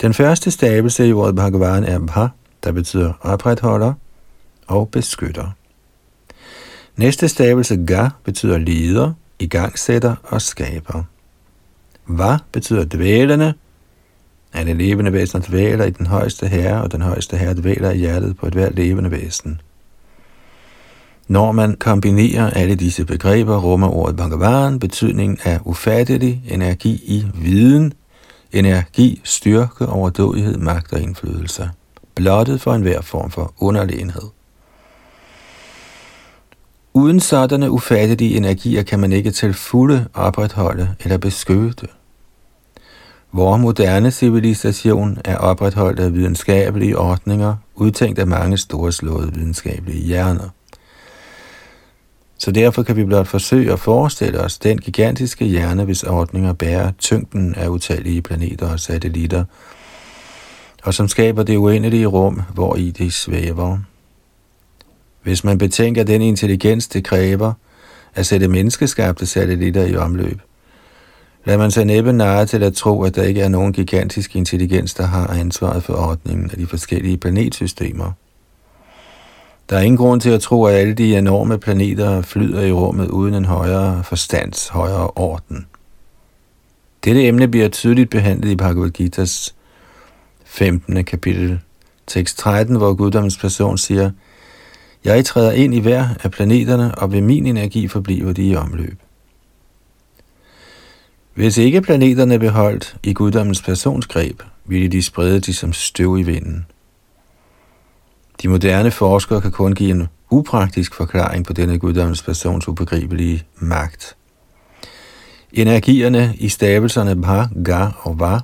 [0.00, 2.26] Den første stavelse i ordet Bhagavan er Bha,
[2.64, 3.92] der betyder opretholder
[4.66, 5.50] og beskytter.
[6.96, 11.02] Næste stavelse ga betyder leder, igangsætter og skaber.
[12.06, 13.54] Va betyder dvælende.
[14.52, 18.36] Alle levende væsener dvæler i den højeste herre, og den højeste herre dvæler i hjertet
[18.36, 19.60] på et hvert levende væsen.
[21.28, 27.92] Når man kombinerer alle disse begreber, rummer ordet Bhagavan betydningen af ufattelig energi i viden,
[28.52, 31.70] energi, styrke, overdådighed, magt og indflydelse,
[32.14, 34.28] blottet for enhver form for underlegenhed.
[36.94, 41.86] Uden sådanne ufattelige energier kan man ikke til fulde opretholde eller beskytte.
[43.32, 50.48] Vores moderne civilisation er opretholdt af videnskabelige ordninger, udtænkt af mange storslåede videnskabelige hjerner.
[52.38, 56.92] Så derfor kan vi blot forsøge at forestille os den gigantiske hjerne, hvis ordninger bærer
[56.98, 59.44] tyngden af utallige planeter og satellitter,
[60.82, 63.78] og som skaber det uendelige rum, hvor i det svæver.
[65.22, 67.52] Hvis man betænker den intelligens, det kræver
[68.14, 70.40] at sætte menneskeskabte satellitter i omløb,
[71.44, 74.94] lader man sig næppe nære til at tro, at der ikke er nogen gigantisk intelligens,
[74.94, 78.12] der har ansvaret for ordningen af de forskellige planetsystemer.
[79.70, 83.08] Der er ingen grund til at tro, at alle de enorme planeter flyder i rummet
[83.08, 85.66] uden en højere forstands, højere orden.
[87.04, 89.54] Dette emne bliver tydeligt behandlet i Bhagavad Gita's
[90.44, 91.04] 15.
[91.04, 91.60] kapitel,
[92.06, 94.10] tekst 13, hvor guddommens person siger,
[95.04, 98.98] jeg træder ind i hver af planeterne, og ved min energi forbliver de i omløb.
[101.34, 106.66] Hvis ikke planeterne beholdt i guddommens personsgreb, ville de sprede de som støv i vinden.
[108.42, 114.16] De moderne forskere kan kun give en upraktisk forklaring på denne guddommens persons ubegribelige magt.
[115.52, 118.38] Energierne i stavelserne bha, ga og va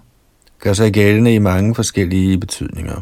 [0.58, 3.00] gør sig gældende i mange forskellige betydninger.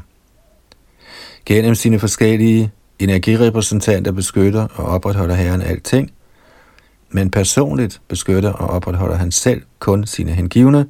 [1.44, 6.11] Gennem sine forskellige energirepræsentanter beskytter og opretholder Herren alting,
[7.11, 10.86] men personligt beskytter og opretholder han selv kun sine hengivne,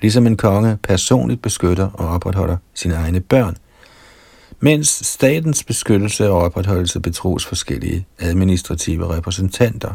[0.00, 3.56] ligesom en konge personligt beskytter og opretholder sine egne børn,
[4.60, 9.94] mens statens beskyttelse og opretholdelse betros forskellige administrative repræsentanter.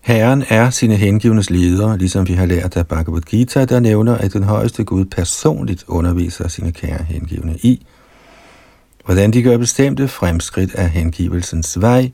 [0.00, 4.32] Herren er sine hengivnes leder, ligesom vi har lært af Bhagavad Gita, der nævner, at
[4.32, 7.86] den højeste Gud personligt underviser sine kære hengivne i,
[9.04, 12.10] hvordan de gør bestemte fremskridt af hengivelsens vej,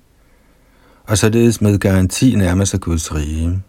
[1.07, 3.63] og således med garanti nærmer sig Guds rige.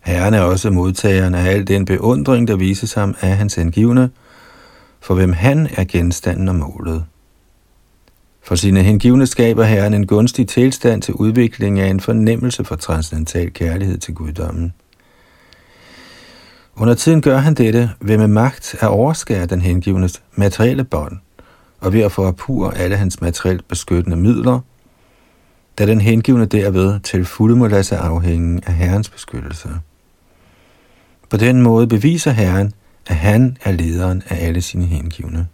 [0.00, 4.10] Herren er også modtageren af al den beundring, der vises ham af hans hengivne,
[5.06, 7.04] for hvem han er genstanden og målet.
[8.42, 13.52] For sine hengivne skaber Herren en gunstig tilstand til udvikling af en fornemmelse for transcendental
[13.52, 14.72] kærlighed til guddommen.
[16.76, 21.18] Under tiden gør han dette ved med magt at overskære den hengivnes materielle bånd,
[21.80, 24.60] og ved at få apur alle hans materielt beskyttende midler,
[25.78, 29.68] da den hengivne derved til fulde må lade sig afhænge af Herrens beskyttelse.
[31.30, 32.72] På den måde beviser Herren,
[33.06, 35.46] at han er lederen af alle sine hengivne.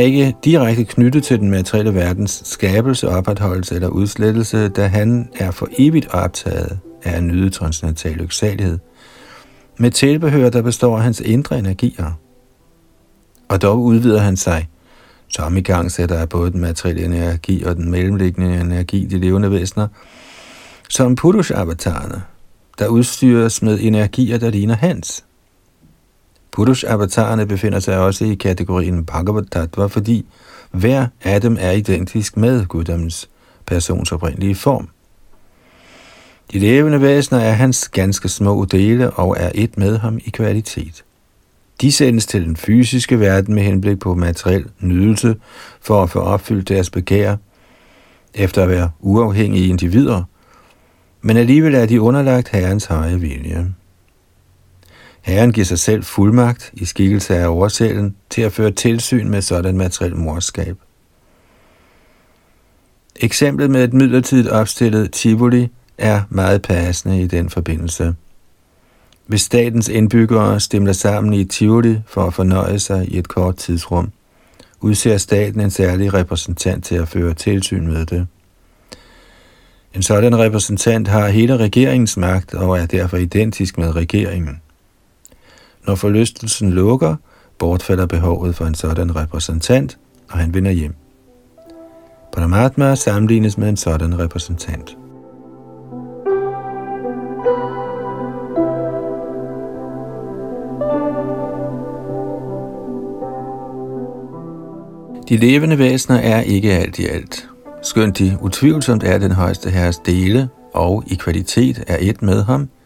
[0.00, 5.68] Ikke direkte knyttet til den materielle verdens skabelse, opretholdelse eller udslettelse, da han er for
[5.78, 8.78] evigt optaget af en nyde transcendental lyksalighed.
[9.78, 12.12] Med tilbehør, der består af hans indre energier.
[13.48, 14.68] Og dog udvider han sig,
[15.28, 19.50] som i gang sætter af både den materielle energi og den mellemliggende energi, de levende
[19.50, 19.88] væsener,
[20.88, 22.22] som Purush-avatarerne,
[22.78, 25.24] der udstyres med energier, der ligner hans–
[26.52, 30.26] Purush-avatarerne befinder sig også i kategorien Bhagavad Tattva, fordi
[30.70, 33.28] hver af dem er identisk med guddommens
[33.66, 34.88] persons oprindelige form.
[36.52, 41.04] De levende væsener er hans ganske små dele og er et med ham i kvalitet.
[41.80, 45.36] De sendes til den fysiske verden med henblik på materiel nydelse
[45.80, 47.36] for at få opfyldt deres begær,
[48.34, 50.22] efter at være uafhængige individer,
[51.22, 53.74] men alligevel er de underlagt Herrens høje vilje.
[55.22, 59.76] Herren giver sig selv fuldmagt i skikkelse af oversælen til at føre tilsyn med sådan
[59.76, 60.76] materiel morskab.
[63.16, 65.68] Eksemplet med et midlertidigt opstillet Tivoli
[65.98, 68.14] er meget passende i den forbindelse.
[69.26, 74.12] Hvis statens indbyggere stemmer sammen i Tivoli for at fornøje sig i et kort tidsrum,
[74.80, 78.26] udser staten en særlig repræsentant til at føre tilsyn med det.
[79.94, 84.60] En sådan repræsentant har hele regeringens magt og er derfor identisk med regeringen.
[85.86, 87.16] Når forlystelsen lukker,
[87.58, 89.98] bortfalder behovet for en sådan repræsentant,
[90.30, 90.94] og han vender hjem.
[92.32, 94.96] Paramatma sammenlignes med en sådan repræsentant.
[105.28, 107.48] De levende væsener er ikke alt i alt.
[107.82, 112.68] Skønt de utvivlsomt er den højeste herres dele, og i kvalitet er et med ham–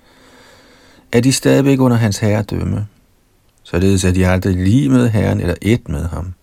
[1.14, 2.86] er de stadigvæk under hans herredømme.
[3.62, 6.34] Således er de aldrig lige med Herren eller et med ham.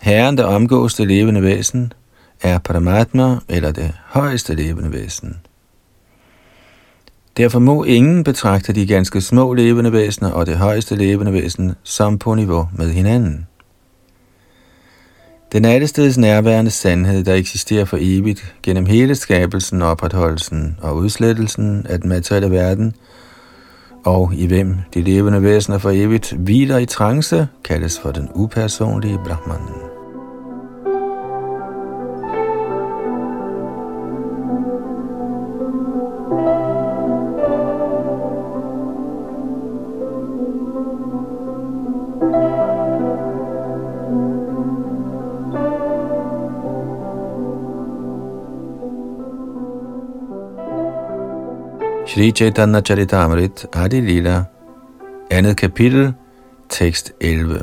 [0.00, 1.92] Herren, der omgås det levende væsen,
[2.42, 5.36] er Paramatma eller det højeste levende væsen.
[7.36, 12.18] Derfor må ingen betragte de ganske små levende væsener og det højeste levende væsen som
[12.18, 13.46] på niveau med hinanden.
[15.52, 22.00] Den allesteds nærværende sandhed, der eksisterer for evigt gennem hele skabelsen, opretholdelsen og udslettelsen af
[22.00, 22.94] den materielle verden,
[24.04, 29.18] og i hvem de levende væsener for evigt hviler i trance, kaldes for den upersonlige
[29.26, 29.87] Brahman.
[52.18, 54.44] Shri Chaitanya Charitamrit Adi Lila,
[55.30, 56.14] andet kapitel,
[56.68, 57.62] tekst 11.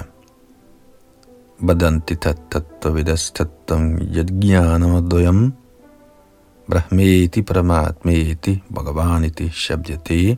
[1.59, 5.51] Badanti tattattva vidas tattam yadgyanamadoyam
[6.69, 10.37] brahmeti paramatmeti bhagavaniti shabdyate.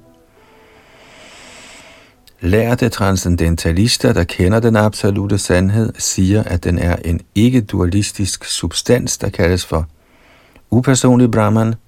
[2.41, 9.29] Lærte transcendentalister, der kender den absolute sandhed, siger, at den er en ikke-dualistisk substans, der
[9.29, 9.85] kaldes for
[10.71, 11.75] upersonlig Brahman–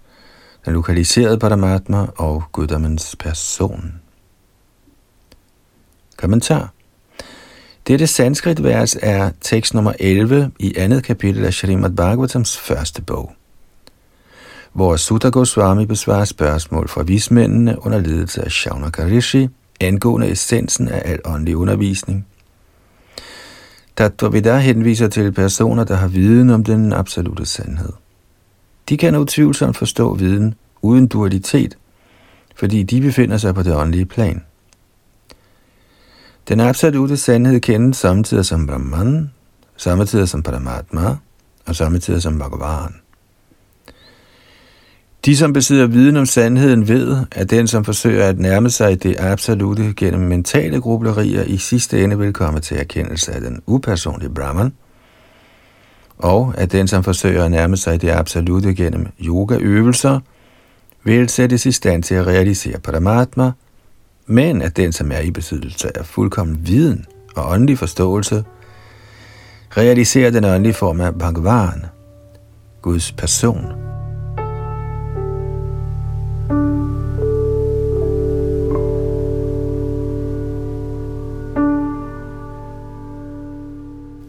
[0.66, 3.94] den lokaliserede Paramatma og guddommens person.
[6.18, 6.74] Kommentar
[7.90, 13.32] dette sanskrit-vers er tekst nummer 11 i andet kapitel af Srimad Bhagavatams første bog,
[14.74, 19.48] hvor Sutta Goswami besvarer spørgsmål fra vismændene under ledelse af Shaunaka Rishi
[19.82, 22.28] angående essensen af al åndelig undervisning.
[23.98, 27.94] Tattva henviser til personer, der har viden om den absolute sandhed.
[28.90, 31.78] De kan utvivlsomt forstå viden uden dualitet,
[32.56, 34.44] fordi de befinder sig på det åndelige plan.
[36.48, 39.32] Den absolute sandhed kendes samtidig som Brahman,
[39.78, 41.18] samtidig som Paramatma
[41.66, 42.96] og samtidig som Bhagavan.
[45.26, 49.16] De, som besidder viden om sandheden, ved, at den, som forsøger at nærme sig det
[49.20, 54.74] absolute gennem mentale grublerier, i sidste ende vil komme til erkendelse af den upersonlige Brahman,
[56.20, 60.20] og at den, som forsøger at nærme sig det absolute gennem yogaøvelser,
[61.04, 63.52] vil sættes i stand til at realisere Paramatma,
[64.26, 67.06] men at den, som er i besiddelse af fuldkommen viden
[67.36, 68.44] og åndelig forståelse,
[69.78, 71.86] realiserer den åndelige form af Bhagavan,
[72.82, 73.99] Guds person.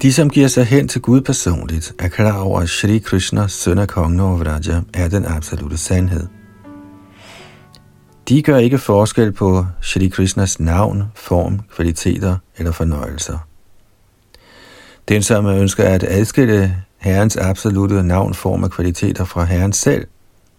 [0.03, 3.78] De, som giver sig hen til Gud personligt, er klar over, at Shri Krishna, søn
[3.78, 6.26] af kongen over Vraja, er den absolute sandhed.
[8.28, 13.38] De gør ikke forskel på Shri Krishnas navn, form, kvaliteter eller fornøjelser.
[15.09, 20.07] Den, som ønsker at adskille Herrens absolute navn, form og kvaliteter fra Herren selv,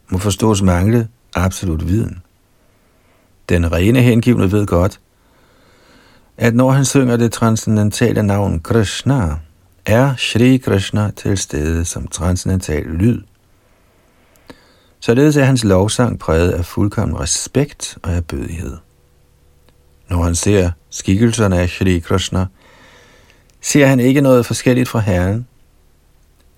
[0.10, 2.22] må forstås mangle absolut viden.
[3.50, 5.00] Den rene hengivne ved godt,
[6.42, 9.36] at når han synger det transcendentale navn Krishna,
[9.86, 13.22] er Shri Krishna til stede som transcendental lyd.
[15.00, 18.78] Således er hans lovsang præget af fuldkommen respekt og erbødighed.
[20.10, 22.46] Når han ser skikkelserne af Shri Krishna,
[23.62, 25.48] ser han ikke noget forskelligt fra Herren.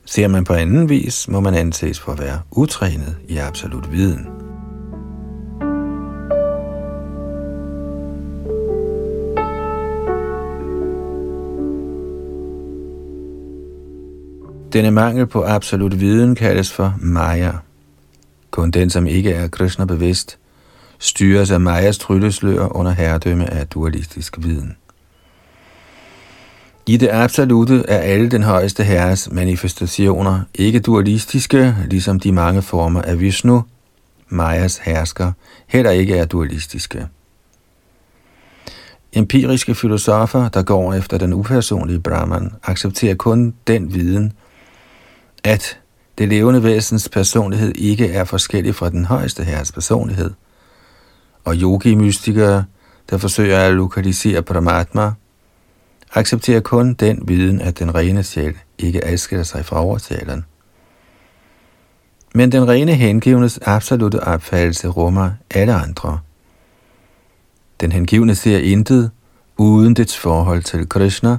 [0.06, 4.53] Ser man på anden vis, må man anses for at være utrænet i absolut viden.
[14.74, 17.52] Denne mangel på absolut viden kaldes for Maya.
[18.52, 20.38] Kun den, som ikke er Krishna bevidst,
[21.00, 24.78] styres af Mayas trylleslør under herredømme af dualistisk viden.
[26.88, 33.02] I det absolute er alle den højeste herres manifestationer ikke dualistiske, ligesom de mange former
[33.02, 33.64] af Vishnu,
[34.30, 35.32] Mayas hersker,
[35.68, 37.08] heller ikke er dualistiske.
[39.14, 44.34] Empiriske filosofer, der går efter den upersonlige Brahman, accepterer kun den viden,
[45.44, 45.80] at
[46.18, 50.32] det levende væsens personlighed ikke er forskellig fra den højeste herres personlighed.
[51.44, 52.66] Og yogi-mystikere,
[53.10, 55.12] der forsøger at lokalisere Paramatma,
[56.14, 60.46] accepterer kun den viden, at den rene sjæl ikke adskiller sig fra overtaleren.
[62.36, 66.20] Men den rene hengivnes absolute opfattelse rummer alle andre.
[67.82, 69.12] Den hengivne ser intet
[69.58, 71.38] uden dets forhold til Krishna,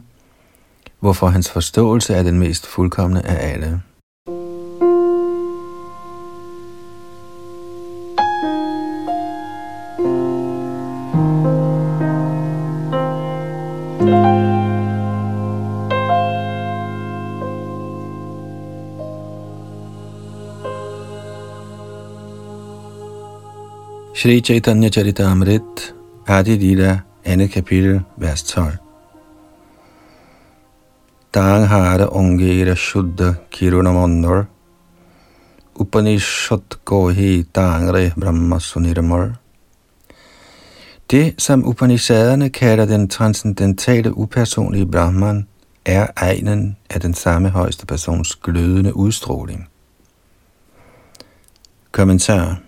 [1.01, 3.83] hvorfor hans forståelse er den mest fuldkommende af alle.
[24.25, 25.95] Shri Chaitanya Charitamrit,
[26.27, 28.79] Adi Lila, andet kapitel, vers 12.
[31.35, 34.47] Danghara Ongera Shuddha Kirunamondor,
[35.75, 39.35] Upanishad Gohi Dangre Brahma Sunirmar.
[41.11, 45.47] Det, som Upanishaderne kalder den transcendentale upersonlige Brahman,
[45.85, 49.69] er egnen af den samme højeste persons glødende udstråling.
[51.93, 52.61] Kommentar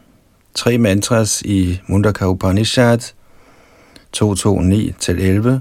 [0.57, 3.13] tre mantras i Mundaka Upanishad.
[4.13, 5.61] 229-11,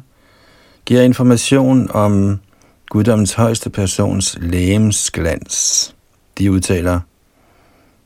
[0.86, 2.40] giver information om
[2.90, 5.94] guddommens højeste persons lægemsglans.
[6.38, 7.00] De udtaler,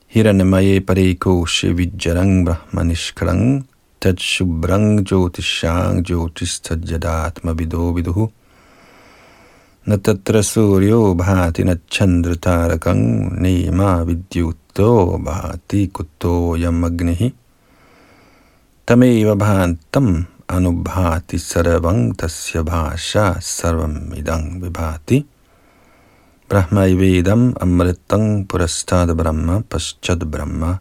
[0.08, 3.66] Hiranyamaye pareko shivijarang brahmanishkarang
[4.02, 8.30] tat shubrang jyotishang jyotishtadjadatma vido viduhu.
[9.86, 13.04] Natatra suryo bhati nachandra tarakang
[13.42, 17.21] nema vidyut विद्युतो भाति कुतोऽयमग्निः
[18.89, 20.13] तमेव भान्तम्
[20.57, 23.25] अनुभाति सर्वं तस्य भाषा
[23.57, 25.19] सर्वमिदं विभाति
[26.51, 30.73] ब्रह्मैवेदम् अमृतं पुरस्ताद्ब्रह्म पश्चाद्ब्रह्म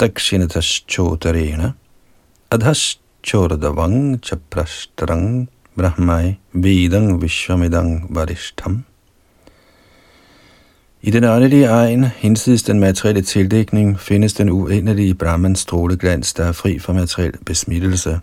[0.00, 1.62] दक्षिणतश्चोतरेण
[2.52, 3.94] अधश्चोर्दवं
[4.24, 5.22] च प्रष्टरं
[5.76, 8.82] Brahmai Vedang Vishwamidang Varishtam.
[11.03, 16.51] i den åndelige egen, hinsides den materielle tildækning, findes den uendelige Brahmans stråleglans, der er
[16.51, 18.19] fri for materiel besmittelse.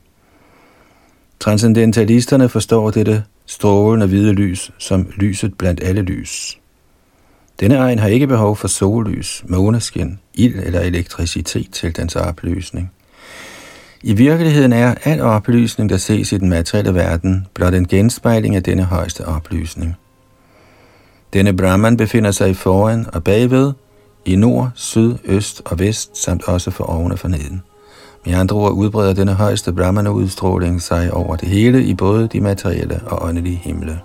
[1.41, 6.59] Transcendentalisterne forstår dette strålende hvide lys som lyset blandt alle lys.
[7.61, 12.91] Denne egen har ikke behov for sollys, måneskin, ild eller elektricitet til dens opløsning.
[14.03, 18.63] I virkeligheden er al oplysning, der ses i den materielle verden, blot en genspejling af
[18.63, 19.97] denne højeste oplysning.
[21.33, 23.73] Denne Brahman befinder sig foran og bagved
[24.25, 27.63] i nord, syd, øst og vest, samt også for oven og for neden.
[28.27, 33.01] Med andre ord udbreder denne højeste Brahman-udstråling sig over det hele i både de materielle
[33.07, 34.01] og åndelige himle.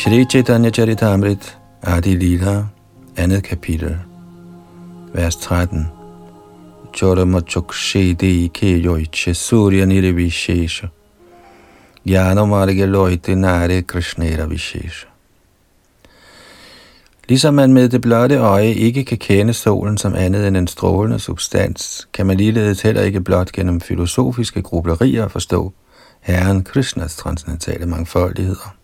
[0.00, 2.66] Shri Chaitanya Charitamrit Adi Lila,
[3.16, 3.98] andet kapitel,
[5.12, 5.86] vers 13.
[6.92, 10.88] Chorama chokshede ke yoiche surya nirvishesha.
[12.06, 15.06] Jnana marge loite nare krishnera vishesha.
[17.28, 21.18] Ligesom man med det blotte øje ikke kan kende solen som andet end en strålende
[21.18, 25.72] substans, kan man ligeledes heller ikke blot gennem filosofiske grublerier forstå
[26.20, 28.79] Herren Krishnas transcendentale mangfoldigheder.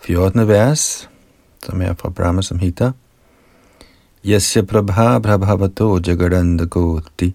[0.00, 0.48] 14.
[0.48, 1.08] vers,
[1.62, 2.92] som er fra Brahma Samhita.
[4.24, 7.34] Yasya prabha prabhavato jagadanda koti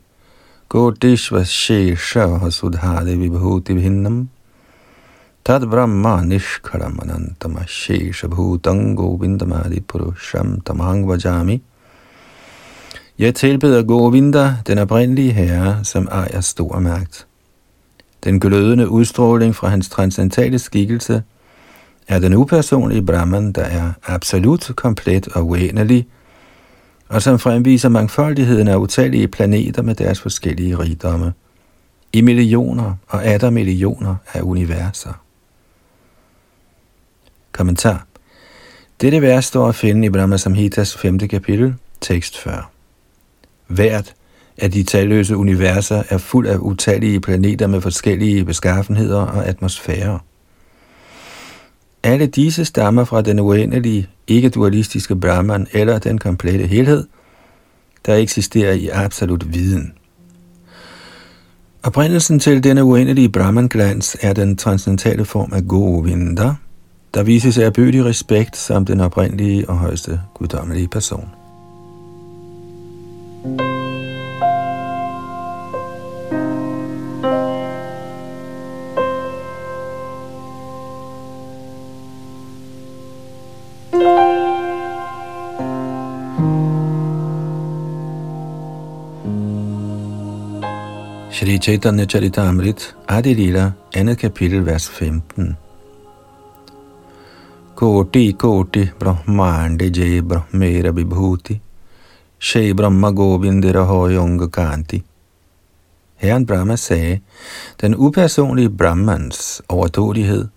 [0.70, 4.28] kotishva shesha sudhade vibhuti bhinnam
[5.44, 11.62] tad brahma nishkaram anantama shesha bhutang govindamadi purusham tamang vajami.
[13.20, 17.28] Jeg tilbeder Govinda, den oprindelige herre, som ejer stor magt.
[18.24, 21.24] Den glødende udstråling fra hans transcendentale skikkelse–
[22.08, 26.08] er den upersonlige Brahman, der er absolut komplet og uendelig,
[27.10, 31.34] og som fremviser mangfoldigheden af utallige planeter med deres forskellige rigdomme,
[32.14, 35.14] i millioner og atter millioner af universer.
[37.52, 38.06] Kommentar
[39.02, 41.20] Dette vers står at finde i Brahma Samhitas 5.
[41.20, 42.64] kapitel, tekst 40.
[43.68, 44.14] Hvert
[44.58, 50.20] af de talløse universer er fuld af utallige planeter med forskellige beskaffenheder og atmosfærer.
[52.04, 57.08] Alle disse stammer fra den uendelige, ikke-dualistiske Brahman eller den komplette helhed,
[58.06, 59.94] der eksisterer i absolut viden.
[61.84, 66.54] Oprindelsen til denne uendelige Brahman-glans er den transcendentale form af Govinda,
[67.14, 71.43] der vises af bødig respekt som den oprindelige og højeste guddommelige person.
[91.54, 95.56] I Chaitanya Charitamrit, Adi Lila, andet kapitel, vers 15.
[97.76, 101.62] Koti koti brahmande jay brahmera vibhuti,
[102.40, 105.04] Shri Brahma Govindira Hoyunga Kanti.
[106.16, 107.22] Herren Brahma sagde,
[107.82, 110.48] den upersonlige Brahmans overdådighed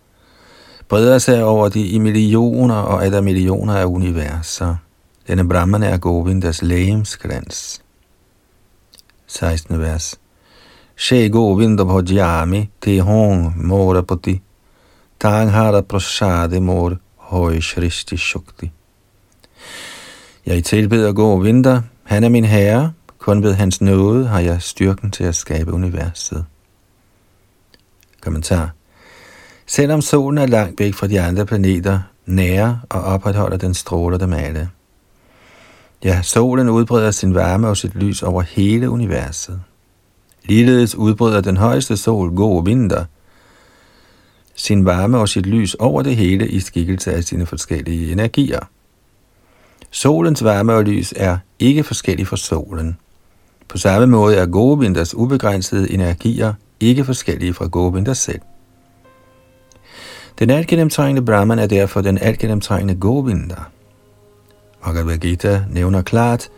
[0.89, 4.77] breder sig over de i millioner og der millioner af universer.
[5.29, 7.83] Denne Brahman er Govindas lægemskrans.
[9.27, 9.81] 16.
[9.81, 10.21] vers.
[10.97, 14.41] She Govinda bhajami te hong morapati
[15.21, 18.71] tanghara prasade mor høj shristi shukti.
[20.47, 25.25] Jeg tilbeder Govinda, han er min herre, kun ved hans nåde har jeg styrken til
[25.25, 26.45] at skabe universet.
[28.21, 28.71] Kommentar.
[29.67, 34.33] Selvom solen er langt væk fra de andre planeter, nærer og opretholder den stråler dem
[34.33, 34.69] alle.
[36.05, 39.61] Ja, solen udbreder sin varme og sit lys over hele universet.
[40.47, 43.05] Ligeledes udbryder den højeste sol god vinter
[44.57, 48.61] sin varme og sit lys over det hele i skikkelse af sine forskellige energier.
[49.91, 52.97] Solens varme og lys er ikke forskellige fra solen.
[53.69, 58.41] På samme måde er Govinders ubegrænsede energier ikke forskellige fra Govindas selv.
[60.39, 63.57] Den altgennemtrængende Brahman er derfor den altgennemtrængende Govinda.
[64.85, 66.49] Bhagavad Gita nævner klart,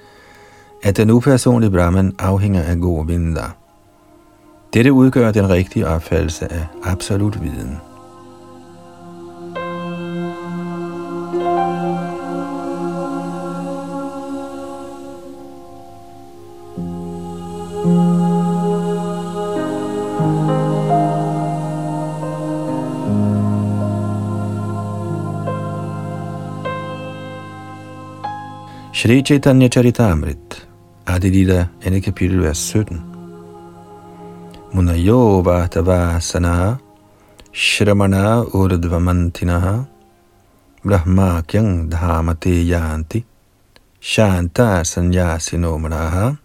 [0.82, 3.43] at den upersonlige Brahman afhænger af Govinda.
[4.74, 7.76] Dette udgør den rigtige opfattelse af absolut viden.
[28.94, 30.68] Shri Chaitanya Charitamrit,
[31.06, 33.17] Adilita, andet kapitel, vers 17.
[34.74, 36.78] Munayo Vatavasana
[37.54, 39.86] Shramana urdvamantina
[40.84, 43.24] brahma kyang Dhamate Yanti
[43.98, 46.36] Shanta Sanyasino Manaha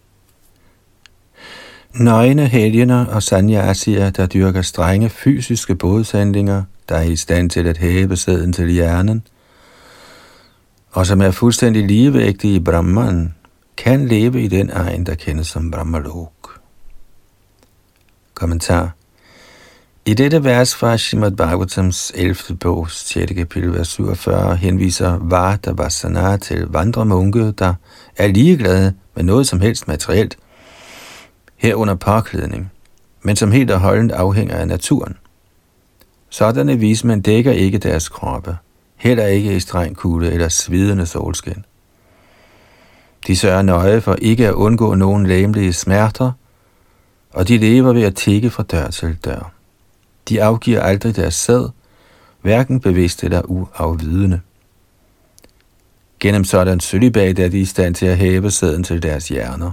[1.94, 7.78] Nøgne helgener og sanyasier, der dyrker strenge fysiske bodshandlinger, der er i stand til at
[7.78, 9.26] hæve sæden til hjernen,
[10.92, 13.34] og som er fuldstændig ligevægtige i Brahman,
[13.76, 16.33] kan leve i den egen, der kendes som Brahmalok.
[18.34, 18.90] Kommentar
[20.06, 22.56] i dette vers fra Shimad Bhagavatams 11.
[22.60, 23.32] bog, 6.
[23.32, 27.74] kapitel, vers 47, henviser Vardavasana til vandremunke, der
[28.16, 30.36] er ligeglade med noget som helst materielt,
[31.56, 32.72] herunder påklædning,
[33.22, 35.16] men som helt og holdent afhænger af naturen.
[36.30, 38.56] Sådanne vismænd dækker ikke deres kroppe,
[38.96, 41.64] heller ikke i streng kulde eller svidende solskin.
[43.26, 46.32] De sørger nøje for ikke at undgå nogen læmelige smerter,
[47.34, 49.52] og de lever ved at tikke fra dør til dør.
[50.28, 51.68] De afgiver aldrig deres sæd,
[52.42, 54.40] hverken bevidst eller uafvidende.
[56.20, 59.72] Gennem sådan sølibat er de i stand til at hæve sæden til deres hjerner.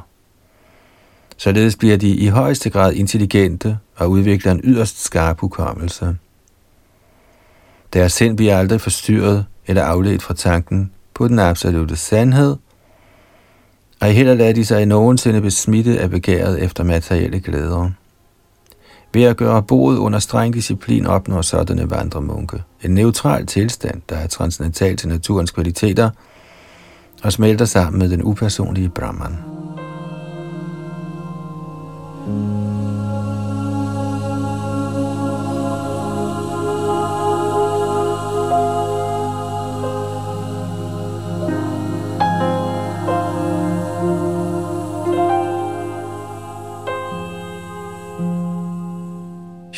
[1.37, 6.17] Således bliver de i højeste grad intelligente og udvikler en yderst skarp hukommelse.
[7.93, 12.55] Deres sind bliver aldrig forstyrret eller afledt fra tanken på den absolute sandhed,
[14.01, 17.89] ej heller lader de sig nogensinde besmitte af begæret efter materielle glæder.
[19.13, 24.27] Ved at gøre boet under streng disciplin opnår sådanne vandremunke en neutral tilstand, der er
[24.27, 26.09] transcendental til naturens kvaliteter
[27.23, 29.37] og smelter sammen med den upersonlige Brahman.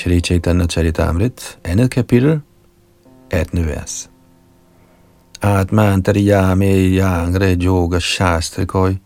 [0.04, 2.42] Shri Chaitanya Charitamrit, andet kapitel,
[3.32, 3.68] 18.
[3.68, 4.10] vers.
[5.42, 8.98] Atmantariyame yangre yoga shastrikoi,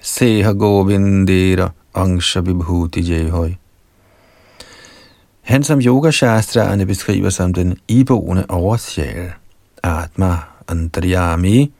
[0.00, 3.56] seha govindera angsha vibhuti jehoi.
[5.42, 9.32] Han som yogashastraerne beskriver som den iboende oversjæl,
[9.82, 10.36] Atma
[10.68, 11.72] Antaryami,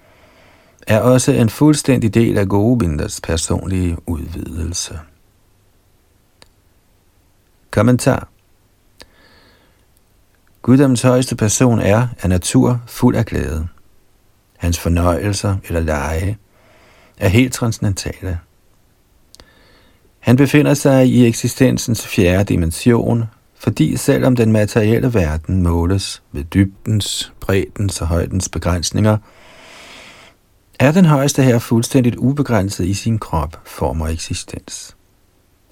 [0.87, 4.99] er også en fuldstændig del af Govinders personlige udvidelse.
[7.79, 8.29] Kommentar
[10.63, 13.69] Guddoms højeste person er af natur fuld af glæde.
[14.57, 16.39] Hans fornøjelser eller lege
[17.19, 18.39] er helt transcendentale.
[20.19, 23.25] Han befinder sig i eksistensens fjerde dimension,
[23.55, 29.19] fordi selvom den materielle verden måles ved dybdens, breddens og højdens begrænsninger,
[30.79, 34.98] er den højeste her fuldstændigt ubegrænset i sin krop, form og eksistens.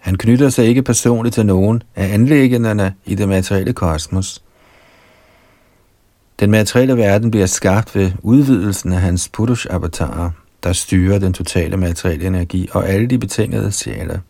[0.07, 4.42] Han knytter sig ikke personligt til nogen af anlæggenderne i det materielle kosmos.
[6.40, 10.30] Den materielle verden bliver skabt ved udvidelsen af hans Purush-avatarer,
[10.62, 14.20] der styrer den totale materielle energi og alle de betingede sjæle.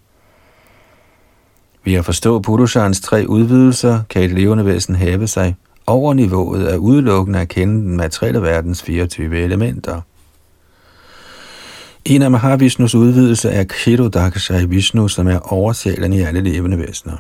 [1.85, 5.57] Ved at forstå Purusharens tre udvidelser, kan et levende væsen hæve sig
[5.87, 10.01] over niveauet af udelukkende at kende den materielle verdens 24 elementer–
[12.07, 17.17] en af Mahavishnus udvidelse er Kshirodakashai Vishnu, som er oversjælen i alle levende væsener.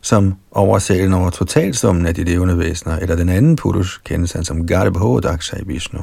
[0.00, 4.66] Som oversjælen over totalsummen af de levende væsener, eller den anden Purush, kendes han som
[4.66, 6.00] Garbhodakshai Vishnu.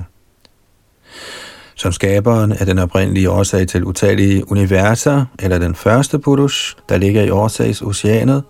[1.75, 7.23] Som skaberen er den oprindelige årsag til utallige universer, eller den første Purush, der ligger
[7.23, 8.43] i årsagsoceanet,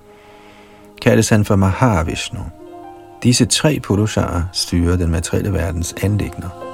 [1.01, 2.39] kaldes han for Mahavishnu.
[3.23, 6.70] Disse tre Purusharer styrer den materielle verdens anlægner.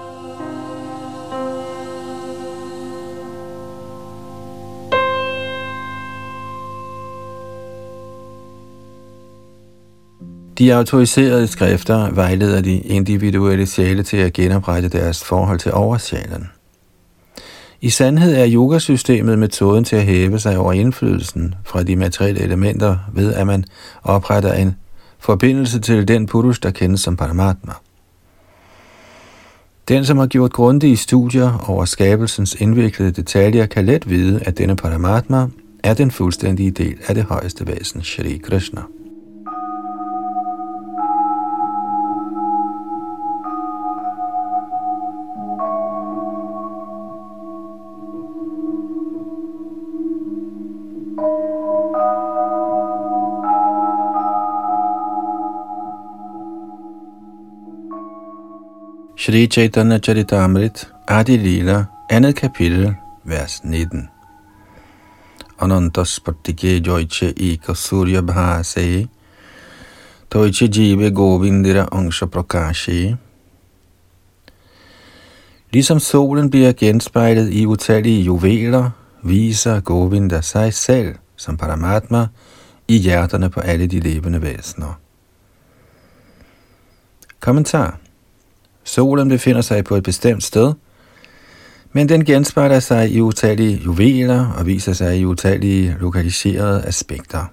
[10.58, 16.47] De autoriserede skrifter vejleder de individuelle sjæle til at genoprette deres forhold til oversjælen.
[17.82, 22.97] I sandhed er yogasystemet metoden til at hæve sig over indflydelsen fra de materielle elementer
[23.14, 23.64] ved, at man
[24.03, 24.76] opretter en
[25.20, 27.74] forbindelse til den purush, der kendes som Paramatma.
[29.88, 34.76] Den, som har gjort grundige studier over skabelsens indviklede detaljer, kan let vide, at denne
[34.76, 35.47] Paramatma
[35.84, 38.82] er den fuldstændige del af det højeste væsen, Shri Krishna.
[59.28, 64.09] Shri Chaitanya Charitamrit, Adi Lila, andet kapitel, vers 19.
[65.59, 69.07] Anantas partike joyche Ika Surya Bhase,
[70.32, 73.15] Toiche Jive Govindira Angsha Prakashi.
[75.71, 78.89] Ligesom solen bliver genspejlet i utallige juveler,
[79.23, 82.28] viser Govinda sig selv som Paramatma
[82.88, 84.99] i hjerterne på alle de levende væsener.
[87.39, 87.97] Kommentar
[88.88, 90.74] Solen befinder sig på et bestemt sted,
[91.92, 97.46] men den genspejler sig i utallige juveler og viser sig i utallige lokaliserede aspekter.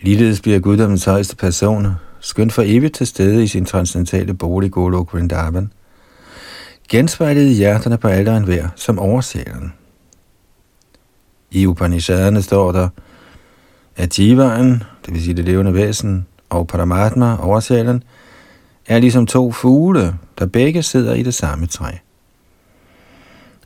[0.00, 1.86] Ligeledes bliver guddommens højeste person
[2.20, 5.72] skønt for evigt til stede i sin transcendentale bolig Golok Vrindavan,
[6.88, 9.72] genspejlet i hjerterne på alle og enhver som oversjælen.
[11.50, 12.88] I Upanishaderne står der,
[13.96, 18.02] at Jivaen, det vil sige det levende væsen, og Paramatma, oversjælen,
[18.86, 21.90] er ligesom to fugle, der begge sidder i det samme træ.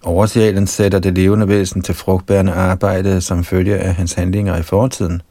[0.02, 5.22] Oversjælen sætter det levende væsen til frugtbærende arbejde som følge af hans handlinger i fortiden.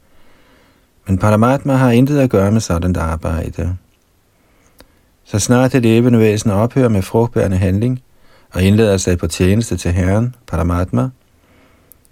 [1.06, 3.76] Men Paramatma har intet at gøre med sådan et arbejde.
[5.24, 8.02] Så snart det levende væsen ophører med frugtbærende handling
[8.52, 11.08] og indleder sig på tjeneste til Herren, Paramatma,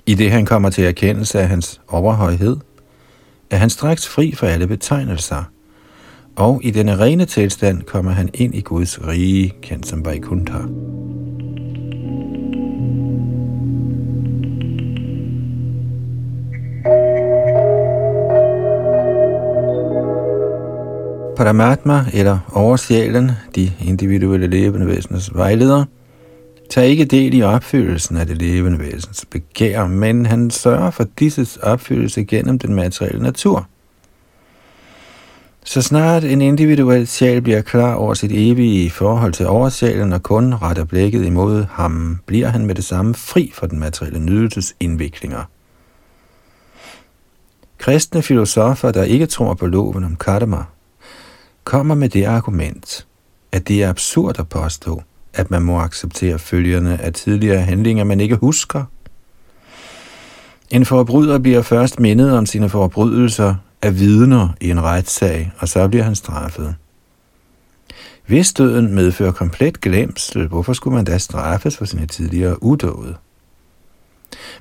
[0.07, 2.57] i det han kommer til erkendelse af hans overhøjhed,
[3.51, 5.45] er han straks fri for alle betegnelser,
[6.37, 10.59] og i denne rene tilstand kommer han ind i Guds rige, kendt som Vaikuntha.
[21.37, 25.84] Paramatma, eller oversjælen, de individuelle levende væseners vejleder,
[26.70, 31.57] tager ikke del i opfyldelsen af det levende væsens begær, men han sørger for disses
[31.57, 33.68] opfyldelse gennem den materielle natur.
[35.69, 40.55] Så snart en individuel sjæl bliver klar over sit evige forhold til oversjælen og kun
[40.55, 45.43] retter blikket imod ham, bliver han med det samme fri for den materielle nydelses indviklinger.
[47.79, 50.64] Kristne filosofer, der ikke tror på loven om karma,
[51.64, 53.07] kommer med det argument,
[53.53, 55.03] at det er absurd at påstå,
[55.35, 58.85] at man må acceptere følgerne af tidligere handlinger, man ikke husker.
[60.71, 65.89] En forbryder bliver først mindet om sine forbrydelser af vidner i en retssag, og så
[65.89, 66.74] bliver han straffet.
[68.27, 73.14] Hvis døden medfører komplet glemsel, hvorfor skulle man da straffes for sine tidligere udåde?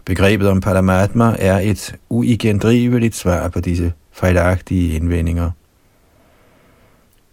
[0.05, 5.51] Begrebet om Paramatma er et uigendriveligt svar på disse fejlagtige indvendinger–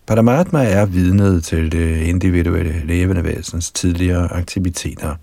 [0.06, 5.14] Paramatma er vidnet til det individuelle levende væsens tidligere aktiviteter.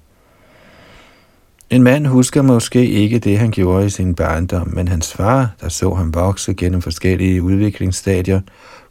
[1.69, 5.69] En mand husker måske ikke det, han gjorde i sin barndom, men hans far, der
[5.69, 8.41] så ham vokse gennem forskellige udviklingsstadier,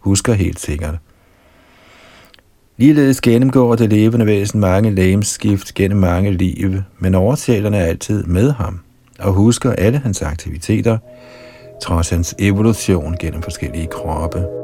[0.00, 0.94] husker helt sikkert.
[2.76, 8.52] Ligeledes gennemgår det levende væsen mange lægemskift gennem mange liv, men overtalerne er altid med
[8.52, 8.80] ham
[9.18, 10.98] og husker alle hans aktiviteter,
[11.82, 14.57] trods hans evolution gennem forskellige kroppe.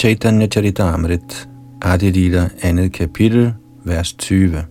[0.00, 1.48] Chaitanya Charitamrit,
[1.82, 4.64] Adi Lila, andet kapitel, vers 20.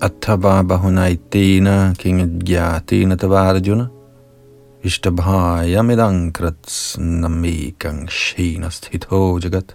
[0.00, 3.88] Attava Bahunaitena King Gyatena Tavarjuna,
[4.82, 9.74] Ishtabhaya Medankrats Namekang shenast Hito Jagat.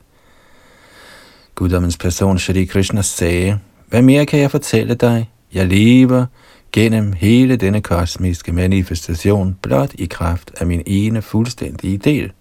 [1.56, 5.30] Guddommens person Shri Krishna sagde, hvad mere kan jeg fortælle dig?
[5.54, 6.26] Jeg lever
[6.72, 12.32] gennem hele denne kosmiske manifestation blot i kraft af min ene fuldstændige del.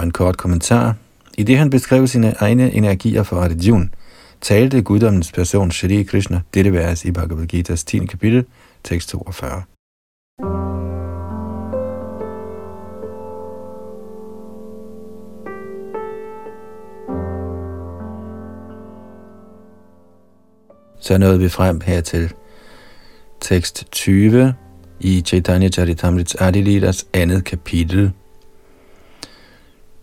[0.00, 0.94] Og en kort kommentar.
[1.38, 3.88] I det han beskrev sine egne energier for Arjuna,
[4.40, 8.06] talte guddommens person Shri Krishna dette vers i Bhagavad Gita's 10.
[8.06, 8.44] kapitel,
[8.84, 9.62] tekst 42.
[21.00, 22.32] Så nåede vi frem her til
[23.40, 24.54] tekst 20
[25.00, 28.12] i Chaitanya Charitamrits Adilidas andet kapitel.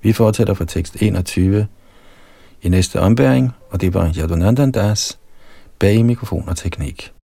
[0.02, 1.68] Vi fortsætter fra tekst 21
[2.62, 5.20] i næste ombæring, og det var Yadunandan Das
[5.80, 7.17] bag mikrofon og teknik.